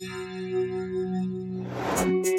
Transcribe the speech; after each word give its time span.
thank 0.00 1.66
you 2.26 2.35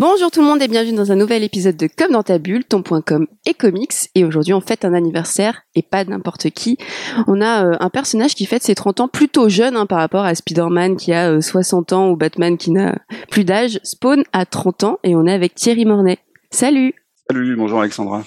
Bonjour 0.00 0.30
tout 0.30 0.42
le 0.42 0.46
monde 0.46 0.62
et 0.62 0.68
bienvenue 0.68 0.96
dans 0.96 1.10
un 1.10 1.16
nouvel 1.16 1.42
épisode 1.42 1.76
de 1.76 1.88
Comme 1.88 2.12
dans 2.12 2.22
ta 2.22 2.38
bulle, 2.38 2.64
ton.com 2.64 3.26
et 3.46 3.52
comics. 3.52 3.94
Et 4.14 4.24
aujourd'hui 4.24 4.54
on 4.54 4.60
fête 4.60 4.84
un 4.84 4.94
anniversaire 4.94 5.62
et 5.74 5.82
pas 5.82 6.04
n'importe 6.04 6.50
qui. 6.50 6.78
On 7.26 7.40
a 7.40 7.66
euh, 7.66 7.76
un 7.80 7.90
personnage 7.90 8.36
qui 8.36 8.46
fête 8.46 8.62
ses 8.62 8.76
30 8.76 9.00
ans 9.00 9.08
plutôt 9.08 9.48
jeune 9.48 9.76
hein, 9.76 9.86
par 9.86 9.98
rapport 9.98 10.24
à 10.24 10.36
Spider-Man 10.36 10.96
qui 10.96 11.12
a 11.12 11.40
60 11.40 11.90
euh, 11.90 11.96
ans 11.96 12.10
ou 12.10 12.16
Batman 12.16 12.56
qui 12.56 12.70
n'a 12.70 12.96
plus 13.28 13.42
d'âge. 13.42 13.80
Spawn 13.82 14.22
a 14.32 14.46
30 14.46 14.84
ans 14.84 14.98
et 15.02 15.16
on 15.16 15.26
est 15.26 15.32
avec 15.32 15.56
Thierry 15.56 15.84
Mornay. 15.84 16.18
Salut 16.52 16.94
Salut, 17.28 17.56
bonjour 17.56 17.80
Alexandra. 17.80 18.22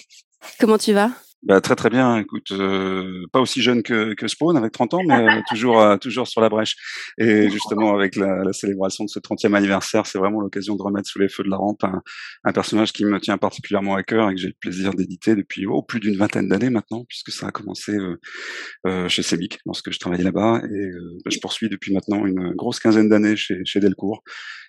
Comment 0.59 0.77
tu 0.77 0.91
vas? 0.91 1.11
Bah, 1.43 1.59
très 1.59 1.75
très 1.75 1.89
bien. 1.89 2.17
Écoute, 2.17 2.51
euh, 2.51 3.25
pas 3.31 3.39
aussi 3.39 3.61
jeune 3.63 3.81
que, 3.81 4.13
que 4.13 4.27
Spawn 4.27 4.55
avec 4.57 4.71
30 4.73 4.93
ans, 4.93 5.01
mais 5.03 5.15
euh, 5.15 5.41
toujours 5.49 5.81
euh, 5.81 5.97
toujours 5.97 6.27
sur 6.27 6.39
la 6.39 6.49
brèche. 6.49 6.75
Et 7.17 7.49
justement 7.49 7.95
avec 7.95 8.15
la, 8.15 8.43
la 8.43 8.53
célébration 8.53 9.05
de 9.05 9.09
ce 9.09 9.19
30e 9.19 9.55
anniversaire, 9.55 10.05
c'est 10.05 10.19
vraiment 10.19 10.39
l'occasion 10.39 10.75
de 10.75 10.83
remettre 10.83 11.09
sous 11.09 11.19
les 11.19 11.29
feux 11.29 11.43
de 11.43 11.49
la 11.49 11.57
rampe 11.57 11.83
un, 11.83 12.03
un, 12.43 12.51
personnage 12.51 12.93
qui 12.93 13.05
me 13.05 13.19
tient 13.19 13.39
particulièrement 13.39 13.95
à 13.95 14.03
cœur 14.03 14.29
et 14.29 14.35
que 14.35 14.41
j'ai 14.41 14.49
le 14.49 14.55
plaisir 14.59 14.93
d'éditer 14.93 15.35
depuis 15.35 15.65
oh, 15.65 15.81
plus 15.81 15.99
d'une 15.99 16.15
vingtaine 16.15 16.47
d'années 16.47 16.69
maintenant, 16.69 17.05
puisque 17.09 17.31
ça 17.31 17.47
a 17.47 17.51
commencé 17.51 17.97
chez 19.07 19.23
Semic 19.23 19.59
lorsque 19.65 19.91
je 19.91 19.99
travaillais 19.99 20.23
là-bas 20.23 20.61
et 20.63 20.91
je 21.31 21.39
poursuis 21.39 21.69
depuis 21.69 21.93
maintenant 21.93 22.25
une 22.25 22.53
grosse 22.53 22.79
quinzaine 22.79 23.09
d'années 23.09 23.35
chez, 23.35 23.61
chez 23.65 23.79
Delcourt 23.79 24.23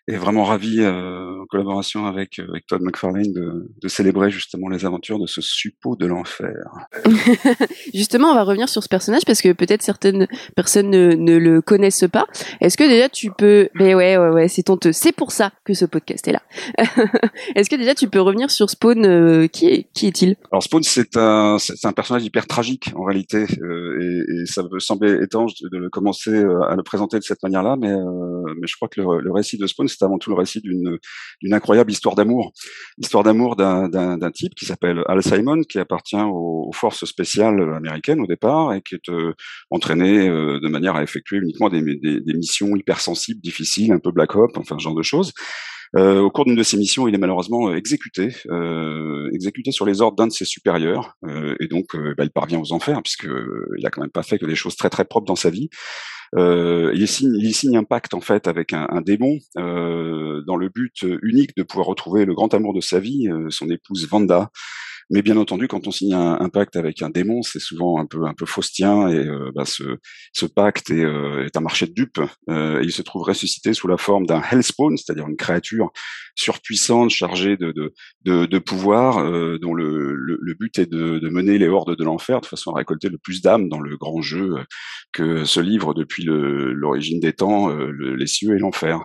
et 0.09 0.17
vraiment 0.17 0.45
ravi 0.45 0.85
en 0.85 1.47
collaboration 1.47 2.07
avec, 2.07 2.39
avec 2.39 2.67
Todd 2.67 2.83
McFarlane 2.83 3.33
de, 3.33 3.71
de 3.81 3.89
célébrer 3.89 4.31
justement 4.31 4.69
les 4.69 4.85
aventures 4.85 5.19
de 5.19 5.27
ce 5.27 5.41
suppôt 5.41 5.97
de 5.97 6.07
l'enfer. 6.07 6.55
Justement, 7.95 8.29
on 8.31 8.35
va 8.35 8.45
revenir 8.45 8.69
sur 8.69 8.83
ce 8.83 8.89
personnage 8.89 9.23
parce 9.27 9.43
que 9.43 9.53
peut-être 9.53 9.83
certaines 9.83 10.27
personnes 10.57 10.91
ne, 10.91 11.37
le 11.39 11.61
connaissent 11.61 12.05
pas. 12.11 12.27
Est-ce 12.61 12.77
que 12.77 12.85
déjà 12.85 13.09
tu 13.09 13.31
peux, 13.31 13.69
mais 13.75 13.95
ouais, 13.95 14.17
ouais, 14.17 14.29
ouais, 14.29 14.49
c'est 14.49 14.69
honteux. 14.71 14.93
C'est 14.93 15.13
pour 15.13 15.33
ça 15.33 15.53
que 15.65 15.75
ce 15.75 15.85
podcast 15.85 16.27
est 16.29 16.33
là. 16.33 16.43
Est-ce 17.55 17.71
que 17.71 17.77
déjà 17.77 17.95
tu 17.95 18.09
peux 18.09 18.21
revenir 18.21 18.51
sur 18.51 18.71
Spawn 18.71 19.05
euh, 19.05 19.47
Qui 19.47 19.69
est, 19.69 19.87
qui 19.93 20.07
est-il? 20.07 20.37
Alors 20.51 20.63
Spawn, 20.63 20.83
c'est 20.83 21.17
un, 21.17 21.59
c'est 21.59 21.87
un 21.87 21.93
personnage 21.93 22.25
hyper 22.25 22.47
tragique 22.47 22.91
en 22.95 23.05
réalité, 23.05 23.47
euh, 23.63 24.25
et, 24.29 24.43
et, 24.43 24.47
ça 24.47 24.63
peut 24.65 24.81
sembler 24.81 25.23
étrange 25.23 25.55
de, 25.61 25.69
de, 25.69 25.89
commencer 25.89 26.31
euh, 26.31 26.63
à 26.63 26.77
le 26.77 26.83
présenter 26.83 27.19
de 27.19 27.25
cette 27.25 27.43
manière-là, 27.43 27.77
mais, 27.79 27.93
mais 27.93 28.67
je 28.67 28.77
crois 28.77 28.89
que 28.89 29.01
le, 29.01 29.21
le 29.21 29.33
récit 29.33 29.59
de 29.59 29.67
Spawn, 29.67 29.89
c'est 29.93 30.05
avant 30.05 30.19
tout 30.19 30.31
le 30.31 30.37
récit 30.37 30.61
d'une, 30.61 30.99
incroyable 31.53 31.91
histoire 31.91 32.15
d'amour, 32.15 32.53
histoire 32.99 33.25
d'amour 33.25 33.57
d'un, 33.57 34.31
type 34.35 34.55
qui 34.55 34.65
s'appelle 34.65 35.03
Al 35.09 35.23
Simon, 35.23 35.63
qui 35.63 35.79
appartient 35.79 36.17
au 36.17 36.53
aux, 36.63 36.73
forces 36.73 37.05
spéciales 37.05 37.61
américaines 37.75 38.21
au 38.21 38.27
départ 38.27 38.73
et 38.75 38.83
qui 38.83 38.95
est 38.95 39.09
euh, 39.09 39.35
entraîné 39.71 40.29
euh, 40.29 40.61
de 40.61 40.69
manière 40.69 40.97
à 40.97 41.03
effectuer 41.03 41.39
uniquement 41.39 41.69
des, 41.69 41.83
missions 41.83 42.75
hypersensibles, 42.77 43.41
difficiles, 43.41 43.93
un 43.93 43.99
peu 43.99 44.11
Black 44.11 44.35
Ops, 44.37 44.57
enfin 44.57 44.77
ce 44.79 44.83
genre 44.83 44.95
de 44.95 45.03
choses. 45.03 45.33
Euh, 45.97 46.21
au 46.21 46.31
cours 46.31 46.47
d'une 46.47 46.57
de 46.57 46.63
ces 46.63 46.77
missions, 46.77 47.07
il 47.07 47.15
est 47.15 47.19
malheureusement 47.19 47.75
exécuté, 47.75 48.35
euh, 48.51 49.29
exécuté 49.33 49.73
sur 49.73 49.85
les 49.85 50.01
ordres 50.01 50.17
d'un 50.17 50.27
de 50.27 50.33
ses 50.33 50.47
supérieurs, 50.47 51.17
euh, 51.27 51.55
et 51.61 51.69
donc 51.69 51.97
bah, 52.17 52.25
il 52.25 52.31
parvient 52.31 52.61
aux 52.61 52.73
enfers 52.73 53.03
puisque 53.03 53.29
il 53.79 53.87
a 53.87 53.91
quand 53.91 54.01
même 54.01 54.11
pas 54.11 54.23
fait 54.23 54.39
que 54.39 54.47
des 54.47 54.55
choses 54.55 54.77
très 54.77 54.89
très 54.89 55.05
propres 55.05 55.27
dans 55.27 55.37
sa 55.37 55.51
vie. 55.51 55.69
il 56.37 57.09
signe, 57.09 57.35
il 57.39 57.55
signe 57.55 57.77
un 57.77 57.85
pacte 57.85 58.15
en 58.15 58.21
fait 58.21 58.49
avec 58.49 58.73
un, 58.73 58.87
un 58.91 59.03
démon 59.03 59.39
dans 59.57 60.57
le 60.57 60.69
but 60.69 61.05
unique 61.23 61.57
de 61.57 61.63
pouvoir 61.63 61.87
retrouver 61.87 62.25
le 62.25 62.35
grand 62.35 62.55
amour 62.55 62.73
de 62.73 62.81
sa 62.81 62.99
vie, 62.99 63.29
son 63.51 63.69
épouse 63.71 64.09
Vanda. 64.09 64.51
Mais 65.11 65.23
bien 65.23 65.37
entendu, 65.37 65.69
quand 65.69 65.87
on 65.87 65.91
signe 65.91 66.15
un, 66.15 66.49
pacte 66.49 66.77
avec 66.77 67.03
un 67.03 67.11
démon, 67.11 67.43
c'est 67.43 67.61
souvent 67.61 67.99
un 67.99 68.07
peu 68.07 68.25
un 68.25 68.35
peu 68.35 68.47
faustien 68.47 69.09
et 69.09 69.27
euh, 69.27 69.51
bah, 69.55 69.65
ce, 69.65 69.83
ce 70.33 70.47
pacte 70.47 70.91
est, 70.91 71.05
euh, 71.05 71.45
est, 71.45 71.57
un 71.57 71.61
marché 71.61 71.87
de 71.87 71.93
dupes. 71.93 72.21
Euh, 72.49 72.81
il 72.83 72.93
se 72.93 73.03
trouve 73.03 73.23
ressuscité 73.23 73.75
sous 73.75 73.89
la 73.89 73.97
forme 73.97 74.27
d'un 74.27 74.43
hellspawn, 74.51 74.97
c'est-à-dire 74.97 75.29
une 75.29 75.37
créature 75.37 75.91
surpuissante, 76.35 77.11
chargée 77.11 77.57
de 77.57 77.73
de, 77.73 77.93
de, 78.25 78.47
de 78.47 78.59
pouvoir, 78.59 79.17
dont 79.59 79.75
le, 79.75 80.15
le, 80.15 80.55
but 80.55 80.79
est 80.79 80.91
de, 80.91 81.19
de, 81.19 81.29
mener 81.29 81.59
les 81.59 81.69
hordes 81.69 81.97
de 81.97 82.05
l'enfer 82.05 82.41
de 82.41 82.47
façon 82.47 82.73
à 82.73 82.79
récolter 82.79 83.09
le 83.09 83.19
plus 83.19 83.43
d'âmes 83.43 83.69
dans 83.69 83.81
le 83.81 83.97
grand 83.97 84.21
jeu 84.21 84.55
que 85.13 85.45
se 85.45 85.61
livre 85.61 85.95
depuis 85.95 86.25
l'origine 86.25 87.21
des 87.21 87.33
temps, 87.33 87.75
les 87.77 88.27
cieux 88.27 88.55
et 88.55 88.59
l'enfer. 88.59 89.01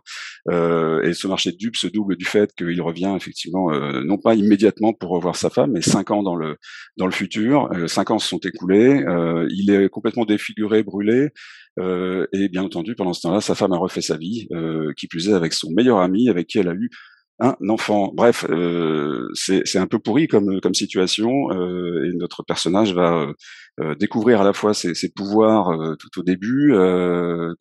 et 0.49 1.13
ce 1.13 1.27
marché 1.27 1.51
de 1.51 1.57
dupes 1.57 1.75
se 1.75 1.87
double 1.87 2.15
du 2.15 2.25
fait 2.25 2.53
qu'il 2.55 2.81
revient 2.81 3.13
effectivement 3.15 3.71
non 4.03 4.17
pas 4.17 4.35
immédiatement 4.35 4.93
pour 4.93 5.11
revoir 5.11 5.35
sa 5.35 5.49
femme, 5.49 5.75
cinq 5.87 6.11
ans 6.11 6.23
dans 6.23 6.35
le 6.35 6.57
dans 6.97 7.05
le 7.05 7.11
futur. 7.11 7.69
Euh, 7.73 7.87
cinq 7.87 8.11
ans 8.11 8.19
se 8.19 8.27
sont 8.27 8.39
écoulés. 8.39 9.03
Euh, 9.07 9.47
il 9.51 9.71
est 9.71 9.89
complètement 9.89 10.25
défiguré, 10.25 10.83
brûlé. 10.83 11.29
Euh, 11.79 12.27
et 12.33 12.49
bien 12.49 12.63
entendu, 12.63 12.95
pendant 12.95 13.13
ce 13.13 13.21
temps-là, 13.21 13.41
sa 13.41 13.55
femme 13.55 13.73
a 13.73 13.77
refait 13.77 14.01
sa 14.01 14.17
vie, 14.17 14.47
qui 14.97 15.07
plus 15.07 15.29
est 15.29 15.33
avec 15.33 15.53
son 15.53 15.71
meilleur 15.71 15.99
ami, 15.99 16.29
avec 16.29 16.47
qui 16.47 16.59
elle 16.59 16.69
a 16.69 16.73
eu 16.73 16.89
un 17.39 17.55
enfant. 17.69 18.11
Bref, 18.13 18.45
euh, 18.49 19.29
c'est 19.33 19.77
un 19.77 19.87
peu 19.87 19.99
pourri 19.99 20.27
comme, 20.27 20.59
comme 20.59 20.73
situation 20.73 21.51
euh, 21.51 22.05
et 22.05 22.15
notre 22.15 22.43
personnage 22.43 22.93
va 22.93 23.27
euh, 23.79 23.95
découvrir 23.95 24.41
à 24.41 24.43
la 24.43 24.53
fois 24.53 24.73
ses, 24.73 24.95
ses 24.95 25.09
pouvoirs 25.09 25.77
tout 25.99 26.19
au 26.19 26.23
début, 26.23 26.73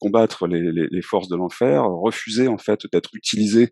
combattre 0.00 0.46
les, 0.46 0.72
les, 0.72 0.88
les, 0.90 1.02
forces 1.02 1.28
de 1.28 1.36
l'enfer, 1.36 1.84
refuser 1.84 2.48
en 2.48 2.58
fait 2.58 2.80
d'être 2.90 3.10
utilisé 3.14 3.70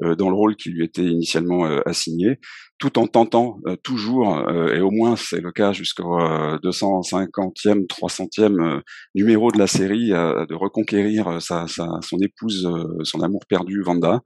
dans 0.00 0.28
le 0.28 0.34
rôle 0.34 0.56
qui 0.56 0.70
lui 0.70 0.84
était 0.84 1.04
initialement 1.04 1.64
assigné, 1.86 2.40
tout 2.78 2.98
en 2.98 3.06
tentant 3.06 3.58
toujours, 3.82 4.50
et 4.72 4.80
au 4.80 4.90
moins 4.90 5.16
c'est 5.16 5.40
le 5.40 5.52
cas 5.52 5.72
jusqu'au 5.72 6.18
250e, 6.18 7.86
300e 7.86 8.82
numéro 9.14 9.50
de 9.50 9.58
la 9.58 9.66
série, 9.66 10.08
de 10.08 10.54
reconquérir 10.54 11.40
sa, 11.40 11.66
sa, 11.66 11.88
son 12.02 12.18
épouse, 12.18 12.68
son 13.04 13.20
amour 13.20 13.42
perdu, 13.48 13.82
Vanda. 13.82 14.20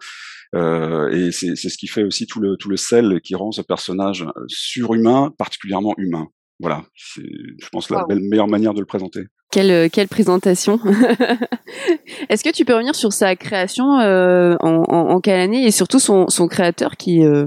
Euh, 0.54 1.10
et 1.10 1.30
c'est 1.30 1.54
ce 1.56 1.76
qui 1.76 1.86
fait 1.86 2.04
aussi 2.04 2.26
tout 2.26 2.40
le, 2.40 2.56
tout 2.56 2.68
le 2.68 2.76
sel 2.76 3.20
qui 3.22 3.34
rend 3.34 3.52
ce 3.52 3.62
personnage 3.62 4.26
surhumain, 4.46 5.32
particulièrement 5.36 5.94
humain. 5.98 6.28
Voilà, 6.60 6.82
c'est, 6.96 7.22
je 7.22 7.68
pense, 7.70 7.88
la 7.88 8.04
meilleure 8.08 8.48
manière 8.48 8.74
de 8.74 8.80
le 8.80 8.86
présenter. 8.86 9.20
Quelle, 9.52 9.70
euh, 9.70 9.88
quelle 9.90 10.08
présentation 10.08 10.80
Est-ce 12.28 12.42
que 12.42 12.50
tu 12.50 12.64
peux 12.64 12.74
revenir 12.74 12.96
sur 12.96 13.12
sa 13.12 13.36
création 13.36 14.00
euh, 14.00 14.56
en, 14.60 14.82
en, 14.88 15.10
en, 15.10 15.20
quelle 15.20 15.38
année 15.38 15.64
et 15.64 15.70
surtout 15.70 16.00
son, 16.00 16.28
son 16.28 16.48
créateur 16.48 16.96
qui, 16.96 17.24
euh, 17.24 17.46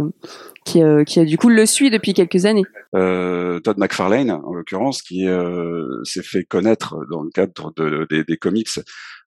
qui, 0.66 0.82
euh, 0.82 1.04
qui, 1.04 1.24
du 1.26 1.38
coup 1.38 1.50
le 1.50 1.66
suit 1.66 1.90
depuis 1.90 2.14
quelques 2.14 2.46
années. 2.46 2.64
Euh, 2.96 3.60
Todd 3.60 3.78
McFarlane, 3.78 4.32
en 4.32 4.54
l'occurrence, 4.54 5.02
qui 5.02 5.28
euh, 5.28 6.04
s'est 6.04 6.24
fait 6.24 6.44
connaître 6.44 6.98
dans 7.10 7.24
le 7.24 7.30
cadre 7.32 7.74
de, 7.76 8.08
des, 8.10 8.38
comics 8.38 8.70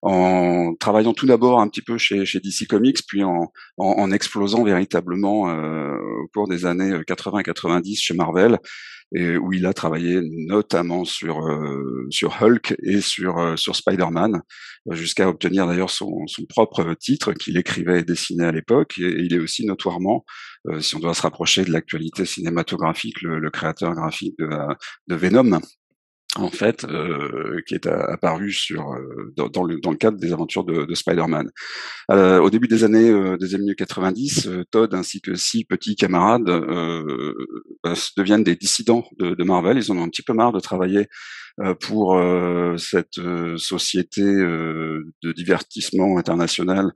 en 0.01 0.73
travaillant 0.79 1.13
tout 1.13 1.25
d'abord 1.25 1.59
un 1.59 1.67
petit 1.67 1.81
peu 1.81 1.97
chez, 1.97 2.25
chez 2.25 2.39
DC 2.39 2.67
Comics, 2.69 2.99
puis 3.07 3.23
en, 3.23 4.11
explosant 4.11 4.63
véritablement 4.63 5.43
au 5.43 6.27
cours 6.33 6.47
des 6.47 6.65
années 6.65 6.91
80-90 6.91 7.99
chez 7.99 8.13
Marvel, 8.13 8.59
et 9.15 9.37
où 9.37 9.51
il 9.53 9.65
a 9.65 9.73
travaillé 9.73 10.19
notamment 10.47 11.05
sur 11.05 11.39
sur 12.09 12.41
Hulk 12.41 12.75
et 12.83 13.01
sur 13.01 13.57
sur 13.57 13.75
Spider-Man, 13.75 14.41
jusqu'à 14.91 15.27
obtenir 15.27 15.65
d'ailleurs 15.65 15.89
son, 15.89 16.27
son 16.27 16.45
propre 16.45 16.93
titre 16.93 17.33
qu'il 17.33 17.57
écrivait 17.57 18.01
et 18.01 18.03
dessinait 18.03 18.45
à 18.45 18.51
l'époque. 18.51 18.95
Et, 18.99 19.23
il 19.23 19.33
est 19.33 19.39
aussi 19.39 19.65
notoirement, 19.65 20.25
euh, 20.69 20.79
si 20.79 20.95
on 20.95 20.99
doit 20.99 21.13
se 21.13 21.21
rapprocher 21.21 21.63
de 21.65 21.71
l'actualité 21.71 22.25
cinématographique, 22.25 23.21
le, 23.21 23.39
le, 23.39 23.49
créateur 23.49 23.93
graphique 23.93 24.37
de, 24.39 24.49
de 25.07 25.15
Venom, 25.15 25.59
en 26.35 26.49
fait, 26.49 26.83
euh, 26.83 27.61
qui 27.65 27.75
est 27.75 27.87
apparu 27.87 28.51
sur 28.51 28.91
euh, 28.91 29.33
dans, 29.35 29.63
le, 29.63 29.79
dans 29.79 29.91
le 29.91 29.97
cadre 29.97 30.17
des 30.17 30.33
aventures 30.33 30.65
de, 30.65 30.85
de 30.85 30.95
Spider-Man. 30.95 31.49
Euh, 32.11 32.39
au 32.39 32.49
début 32.49 32.67
des 32.67 32.83
années 32.83 33.09
euh, 33.09 33.37
des 33.37 33.55
années 33.55 33.73
90, 33.75 34.47
euh, 34.47 34.63
Todd 34.69 34.93
ainsi 34.93 35.21
que 35.21 35.35
six 35.35 35.63
petits 35.63 35.95
camarades 35.95 36.43
deviennent 38.17 38.43
des 38.43 38.55
dissidents 38.55 39.05
de, 39.17 39.33
de, 39.33 39.43
Marvel. 39.43 39.77
Ils 39.77 39.91
en 39.91 39.97
ont 39.97 40.03
un 40.03 40.09
petit 40.09 40.23
peu 40.23 40.33
marre 40.33 40.51
de 40.51 40.59
travailler 40.59 41.07
pour 41.81 42.19
cette 42.77 43.19
société 43.57 44.21
de 44.21 45.31
divertissement 45.31 46.17
international 46.17 46.91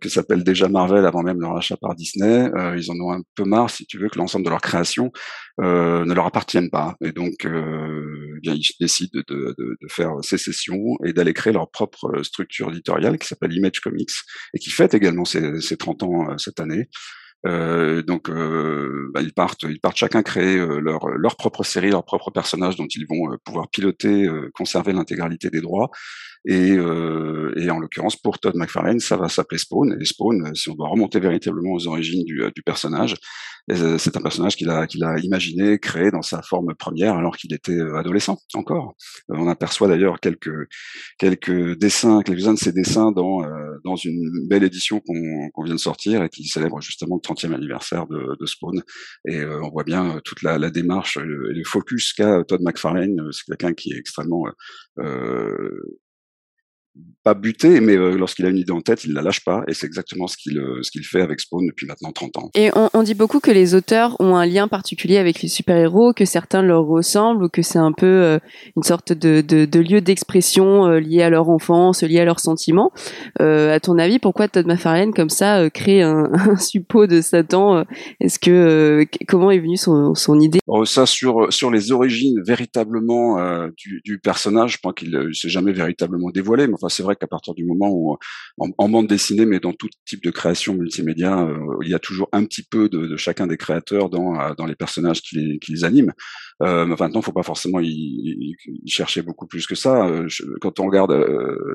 que 0.00 0.08
s'appelle 0.08 0.44
déjà 0.44 0.68
Marvel 0.68 1.04
avant 1.04 1.22
même 1.22 1.40
leur 1.40 1.56
achat 1.56 1.76
par 1.76 1.94
Disney. 1.94 2.50
ils 2.76 2.90
en 2.90 3.00
ont 3.00 3.12
un 3.12 3.22
peu 3.34 3.44
marre, 3.44 3.70
si 3.70 3.86
tu 3.86 3.98
veux, 3.98 4.08
que 4.08 4.18
l'ensemble 4.18 4.44
de 4.44 4.50
leur 4.50 4.60
création 4.60 5.10
ne 5.58 6.12
leur 6.12 6.26
appartiennent 6.26 6.70
pas. 6.70 6.96
Et 7.02 7.12
donc, 7.12 7.46
bien, 8.42 8.54
ils 8.54 8.70
décident 8.80 9.10
de, 9.14 9.24
de, 9.28 9.54
de, 9.58 9.88
faire 9.88 10.12
sécession 10.22 10.78
et 11.04 11.12
d'aller 11.12 11.34
créer 11.34 11.52
leur 11.52 11.70
propre 11.70 12.22
structure 12.22 12.70
éditoriale 12.70 13.18
qui 13.18 13.26
s'appelle 13.26 13.52
Image 13.52 13.80
Comics 13.80 14.10
et 14.54 14.58
qui 14.58 14.70
fête 14.70 14.94
également 14.94 15.24
ses, 15.24 15.60
ses 15.60 15.76
30 15.76 16.02
ans 16.04 16.38
cette 16.38 16.60
année. 16.60 16.88
Euh, 17.46 18.02
donc, 18.02 18.28
euh, 18.28 19.10
bah, 19.14 19.22
ils 19.22 19.32
partent, 19.32 19.62
ils 19.62 19.80
partent 19.80 19.96
chacun 19.96 20.22
créer 20.22 20.58
euh, 20.58 20.80
leur, 20.80 21.08
leur 21.08 21.36
propre 21.36 21.62
série, 21.62 21.90
leur 21.90 22.04
propre 22.04 22.30
personnage 22.30 22.76
dont 22.76 22.86
ils 22.86 23.06
vont 23.08 23.36
pouvoir 23.44 23.68
piloter, 23.68 24.28
conserver 24.54 24.92
l'intégralité 24.92 25.50
des 25.50 25.60
droits. 25.60 25.90
Et, 26.44 26.72
euh, 26.72 27.52
et 27.56 27.70
en 27.70 27.78
l'occurrence, 27.78 28.16
pour 28.16 28.38
Todd 28.38 28.54
McFarlane, 28.56 29.00
ça 29.00 29.16
va 29.16 29.28
s'appeler 29.28 29.58
Spawn. 29.58 29.96
Et 30.00 30.04
Spawn, 30.04 30.54
si 30.54 30.70
on 30.70 30.74
doit 30.74 30.88
remonter 30.88 31.20
véritablement 31.20 31.72
aux 31.72 31.86
origines 31.86 32.24
du, 32.24 32.42
du 32.54 32.62
personnage, 32.62 33.16
euh, 33.70 33.98
c'est 33.98 34.16
un 34.16 34.22
personnage 34.22 34.56
qu'il 34.56 34.70
a, 34.70 34.86
qu'il 34.86 35.04
a 35.04 35.18
imaginé, 35.18 35.78
créé 35.78 36.10
dans 36.10 36.22
sa 36.22 36.40
forme 36.42 36.74
première 36.74 37.16
alors 37.16 37.36
qu'il 37.36 37.52
était 37.52 37.72
euh, 37.72 37.96
adolescent 37.96 38.38
encore. 38.54 38.94
Euh, 39.30 39.34
on 39.36 39.48
aperçoit 39.48 39.88
d'ailleurs 39.88 40.20
quelques 40.20 40.68
quelques 41.18 41.76
dessins, 41.78 42.22
quelques-uns 42.22 42.54
de 42.54 42.58
ses 42.58 42.72
dessins 42.72 43.12
dans 43.12 43.38
dans 43.84 43.96
une 43.96 44.48
belle 44.48 44.64
édition 44.64 45.00
qu'on 45.00 45.62
vient 45.64 45.74
de 45.74 45.80
sortir 45.80 46.22
et 46.22 46.28
qui 46.28 46.44
célèbre 46.44 46.80
justement 46.80 47.16
le 47.16 47.20
30e 47.20 47.54
anniversaire 47.54 48.06
de, 48.06 48.36
de 48.38 48.46
Spawn. 48.46 48.82
Et 49.26 49.44
on 49.44 49.70
voit 49.70 49.84
bien 49.84 50.20
toute 50.24 50.42
la, 50.42 50.58
la 50.58 50.70
démarche 50.70 51.16
et 51.16 51.22
le, 51.22 51.62
focus 51.64 52.12
qu'a 52.12 52.44
Todd 52.44 52.62
McFarlane. 52.62 53.16
C'est 53.32 53.44
quelqu'un 53.46 53.74
qui 53.74 53.92
est 53.92 53.98
extrêmement 53.98 54.44
euh, 54.98 56.00
pas 57.24 57.34
buté, 57.34 57.80
mais 57.80 57.96
euh, 57.96 58.16
lorsqu'il 58.16 58.46
a 58.46 58.48
une 58.48 58.56
idée 58.56 58.72
en 58.72 58.80
tête, 58.80 59.04
il 59.04 59.12
la 59.12 59.22
lâche 59.22 59.44
pas, 59.44 59.62
et 59.68 59.74
c'est 59.74 59.86
exactement 59.86 60.26
ce 60.28 60.36
qu'il 60.36 60.58
euh, 60.58 60.82
ce 60.82 60.90
qu'il 60.90 61.04
fait 61.04 61.20
avec 61.20 61.40
Spawn 61.40 61.66
depuis 61.66 61.86
maintenant 61.86 62.12
30 62.12 62.36
ans. 62.38 62.50
Et 62.54 62.70
on, 62.74 62.88
on, 62.94 63.02
dit 63.02 63.14
beaucoup 63.14 63.40
que 63.40 63.50
les 63.50 63.74
auteurs 63.74 64.16
ont 64.20 64.36
un 64.36 64.46
lien 64.46 64.68
particulier 64.68 65.18
avec 65.18 65.42
les 65.42 65.48
super-héros, 65.48 66.12
que 66.12 66.24
certains 66.24 66.62
leur 66.62 66.84
ressemblent, 66.86 67.44
ou 67.44 67.48
que 67.48 67.62
c'est 67.62 67.78
un 67.78 67.92
peu 67.92 68.06
euh, 68.06 68.38
une 68.76 68.82
sorte 68.82 69.12
de, 69.12 69.40
de, 69.40 69.64
de 69.64 69.80
lieu 69.80 70.00
d'expression 70.00 70.88
lié 70.88 71.22
à 71.22 71.30
leur 71.30 71.50
enfance, 71.50 72.02
lié 72.02 72.20
à 72.20 72.24
leurs 72.24 72.40
sentiments. 72.40 72.92
à 73.40 73.80
ton 73.80 73.98
avis, 73.98 74.18
pourquoi 74.18 74.48
Todd 74.48 74.66
McFarlane 74.66 75.12
comme 75.12 75.28
ça 75.28 75.68
crée 75.70 76.02
un, 76.02 76.30
un 76.32 76.56
suppôt 76.56 77.06
de 77.06 77.20
Satan 77.20 77.84
Est-ce 78.20 78.38
que 78.38 79.06
comment 79.26 79.50
est 79.50 79.58
venue 79.58 79.76
son, 79.76 80.14
son 80.14 80.40
idée? 80.40 80.60
Oh, 80.66 80.84
Ça 80.84 81.06
sur 81.06 81.52
sur 81.52 81.70
les 81.70 81.92
origines 81.92 82.42
véritablement 82.46 83.38
du, 83.76 84.00
du, 84.04 84.18
personnage, 84.18 84.74
je 84.74 84.78
pense 84.78 84.94
qu'il 84.94 85.10
ne 85.10 85.32
s'est 85.32 85.48
jamais 85.48 85.72
véritablement 85.72 86.30
dévoilé, 86.30 86.66
mais 86.66 86.74
enfin 86.74 86.87
c'est 86.88 87.02
vrai 87.02 87.16
qu'à 87.16 87.26
partir 87.26 87.54
du 87.54 87.64
moment 87.64 87.90
où, 87.90 88.16
en, 88.58 88.88
bande 88.88 89.06
dessinée, 89.06 89.46
mais 89.46 89.60
dans 89.60 89.72
tout 89.72 89.88
type 90.06 90.22
de 90.22 90.30
création 90.30 90.74
multimédia, 90.74 91.40
euh, 91.40 91.76
il 91.82 91.90
y 91.90 91.94
a 91.94 91.98
toujours 91.98 92.28
un 92.32 92.44
petit 92.44 92.62
peu 92.62 92.88
de, 92.88 93.16
chacun 93.16 93.46
des 93.46 93.56
créateurs 93.56 94.10
dans, 94.10 94.38
euh, 94.40 94.54
dans 94.54 94.66
les 94.66 94.74
personnages 94.74 95.22
qui 95.22 95.36
les, 95.36 95.58
qui 95.58 95.72
les 95.72 95.84
animent. 95.84 96.12
Euh, 96.62 96.86
maintenant, 96.86 97.22
faut 97.22 97.32
pas 97.32 97.42
forcément 97.42 97.80
y, 97.80 98.56
chercher 98.86 99.22
beaucoup 99.22 99.46
plus 99.46 99.66
que 99.66 99.74
ça. 99.74 100.06
Euh, 100.06 100.28
quand 100.60 100.80
on 100.80 100.86
regarde 100.86 101.14